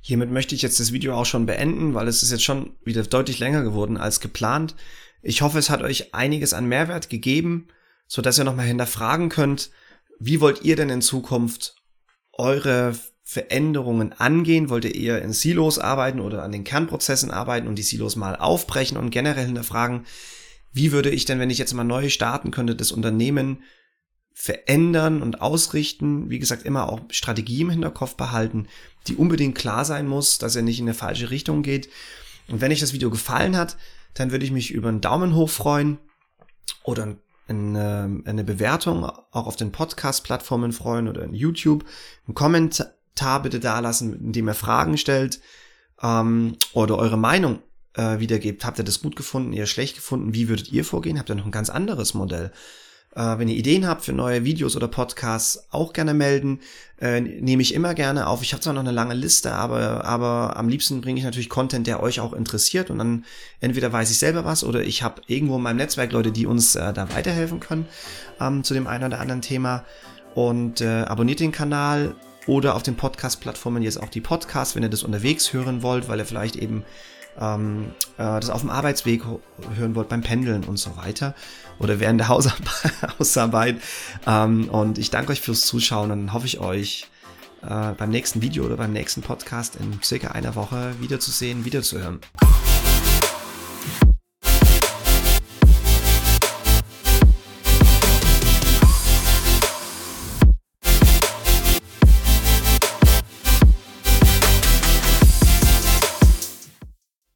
Hiermit 0.00 0.30
möchte 0.30 0.54
ich 0.54 0.62
jetzt 0.62 0.80
das 0.80 0.92
Video 0.92 1.14
auch 1.14 1.26
schon 1.26 1.46
beenden, 1.46 1.94
weil 1.94 2.08
es 2.08 2.22
ist 2.22 2.30
jetzt 2.30 2.44
schon 2.44 2.74
wieder 2.84 3.02
deutlich 3.02 3.38
länger 3.38 3.62
geworden 3.62 3.96
als 3.96 4.20
geplant. 4.20 4.74
Ich 5.22 5.42
hoffe, 5.42 5.58
es 5.58 5.70
hat 5.70 5.82
euch 5.82 6.14
einiges 6.14 6.54
an 6.54 6.66
Mehrwert 6.66 7.10
gegeben, 7.10 7.68
so 8.06 8.22
dass 8.22 8.38
ihr 8.38 8.44
nochmal 8.44 8.66
hinterfragen 8.66 9.28
könnt, 9.28 9.70
wie 10.18 10.40
wollt 10.40 10.62
ihr 10.62 10.76
denn 10.76 10.88
in 10.88 11.02
Zukunft 11.02 11.76
eure 12.32 12.94
Veränderungen 13.30 14.12
angehen? 14.12 14.70
Wollt 14.70 14.84
ihr 14.84 14.94
eher 14.96 15.22
in 15.22 15.32
Silos 15.32 15.78
arbeiten 15.78 16.18
oder 16.18 16.42
an 16.42 16.50
den 16.50 16.64
Kernprozessen 16.64 17.30
arbeiten 17.30 17.68
und 17.68 17.76
die 17.76 17.84
Silos 17.84 18.16
mal 18.16 18.34
aufbrechen 18.34 18.96
und 18.96 19.10
generell 19.10 19.46
hinterfragen, 19.46 20.04
wie 20.72 20.90
würde 20.90 21.10
ich 21.10 21.26
denn, 21.26 21.38
wenn 21.38 21.48
ich 21.48 21.58
jetzt 21.58 21.72
mal 21.72 21.84
neu 21.84 22.08
starten 22.08 22.50
könnte, 22.50 22.74
das 22.74 22.90
Unternehmen 22.90 23.62
verändern 24.32 25.22
und 25.22 25.42
ausrichten? 25.42 26.28
Wie 26.28 26.40
gesagt, 26.40 26.64
immer 26.64 26.92
auch 26.92 27.02
Strategie 27.10 27.60
im 27.60 27.70
Hinterkopf 27.70 28.16
behalten, 28.16 28.66
die 29.06 29.14
unbedingt 29.14 29.54
klar 29.54 29.84
sein 29.84 30.08
muss, 30.08 30.38
dass 30.38 30.56
er 30.56 30.62
nicht 30.62 30.80
in 30.80 30.86
eine 30.86 30.94
falsche 30.94 31.30
Richtung 31.30 31.62
geht. 31.62 31.88
Und 32.48 32.60
wenn 32.60 32.72
euch 32.72 32.80
das 32.80 32.92
Video 32.92 33.10
gefallen 33.10 33.56
hat, 33.56 33.76
dann 34.14 34.32
würde 34.32 34.44
ich 34.44 34.50
mich 34.50 34.72
über 34.72 34.88
einen 34.88 35.00
Daumen 35.00 35.36
hoch 35.36 35.50
freuen 35.50 35.98
oder 36.82 37.16
eine, 37.46 38.22
eine 38.24 38.42
Bewertung 38.42 39.04
auch 39.04 39.46
auf 39.46 39.54
den 39.54 39.70
Podcast-Plattformen 39.70 40.72
freuen 40.72 41.06
oder 41.06 41.22
in 41.22 41.34
YouTube. 41.34 41.84
Einen 42.26 42.34
Kommentar 42.34 42.88
bitte 43.42 43.60
dalassen, 43.60 44.18
in 44.26 44.32
dem 44.32 44.48
ihr 44.48 44.54
Fragen 44.54 44.98
stellt 44.98 45.40
ähm, 46.02 46.56
oder 46.72 46.98
eure 46.98 47.18
Meinung 47.18 47.60
äh, 47.94 48.18
wiedergebt. 48.18 48.64
Habt 48.64 48.78
ihr 48.78 48.84
das 48.84 49.02
gut 49.02 49.16
gefunden, 49.16 49.52
eher 49.52 49.66
schlecht 49.66 49.96
gefunden? 49.96 50.34
Wie 50.34 50.48
würdet 50.48 50.72
ihr 50.72 50.84
vorgehen? 50.84 51.18
Habt 51.18 51.30
ihr 51.30 51.34
noch 51.34 51.46
ein 51.46 51.50
ganz 51.50 51.70
anderes 51.70 52.14
Modell? 52.14 52.52
Äh, 53.14 53.38
wenn 53.38 53.48
ihr 53.48 53.56
Ideen 53.56 53.88
habt 53.88 54.04
für 54.04 54.12
neue 54.12 54.44
Videos 54.44 54.76
oder 54.76 54.86
Podcasts, 54.86 55.66
auch 55.70 55.92
gerne 55.92 56.14
melden. 56.14 56.60
Äh, 57.00 57.20
Nehme 57.20 57.62
ich 57.62 57.74
immer 57.74 57.94
gerne 57.94 58.28
auf. 58.28 58.42
Ich 58.42 58.52
habe 58.52 58.62
zwar 58.62 58.72
noch 58.72 58.80
eine 58.80 58.92
lange 58.92 59.14
Liste, 59.14 59.52
aber, 59.52 60.04
aber 60.04 60.56
am 60.56 60.68
liebsten 60.68 61.00
bringe 61.00 61.18
ich 61.18 61.24
natürlich 61.24 61.48
Content, 61.48 61.86
der 61.86 62.02
euch 62.02 62.20
auch 62.20 62.32
interessiert. 62.32 62.88
Und 62.90 62.98
dann 62.98 63.24
entweder 63.58 63.92
weiß 63.92 64.10
ich 64.10 64.18
selber 64.18 64.44
was 64.44 64.62
oder 64.62 64.82
ich 64.82 65.02
habe 65.02 65.22
irgendwo 65.26 65.56
in 65.56 65.62
meinem 65.62 65.78
Netzwerk 65.78 66.12
Leute, 66.12 66.30
die 66.30 66.46
uns 66.46 66.76
äh, 66.76 66.92
da 66.92 67.12
weiterhelfen 67.12 67.58
können 67.58 67.86
ähm, 68.40 68.62
zu 68.62 68.74
dem 68.74 68.86
einen 68.86 69.04
oder 69.04 69.20
anderen 69.20 69.42
Thema. 69.42 69.84
Und 70.34 70.80
äh, 70.80 71.02
abonniert 71.02 71.40
den 71.40 71.50
Kanal 71.50 72.14
oder 72.46 72.74
auf 72.74 72.82
den 72.82 72.96
Podcast-Plattformen 72.96 73.82
jetzt 73.82 74.02
auch 74.02 74.08
die 74.08 74.20
Podcasts, 74.20 74.74
wenn 74.74 74.82
ihr 74.82 74.88
das 74.88 75.02
unterwegs 75.02 75.52
hören 75.52 75.82
wollt, 75.82 76.08
weil 76.08 76.18
ihr 76.18 76.26
vielleicht 76.26 76.56
eben 76.56 76.84
ähm, 77.38 77.92
äh, 78.18 78.40
das 78.40 78.50
auf 78.50 78.60
dem 78.60 78.70
Arbeitsweg 78.70 79.22
hören 79.76 79.94
wollt, 79.94 80.08
beim 80.08 80.22
Pendeln 80.22 80.64
und 80.64 80.78
so 80.78 80.96
weiter 80.96 81.34
oder 81.78 82.00
während 82.00 82.20
der 82.20 82.28
Hausarbeit. 83.18 83.76
Ähm, 84.26 84.68
und 84.68 84.98
ich 84.98 85.10
danke 85.10 85.32
euch 85.32 85.40
fürs 85.40 85.62
Zuschauen 85.62 86.10
und 86.10 86.32
hoffe 86.32 86.46
ich 86.46 86.60
euch 86.60 87.06
äh, 87.62 87.92
beim 87.92 88.10
nächsten 88.10 88.42
Video 88.42 88.64
oder 88.64 88.76
beim 88.76 88.92
nächsten 88.92 89.22
Podcast 89.22 89.76
in 89.76 90.00
circa 90.02 90.28
einer 90.28 90.54
Woche 90.54 90.94
wiederzusehen, 91.00 91.64
wiederzuhören. 91.64 92.20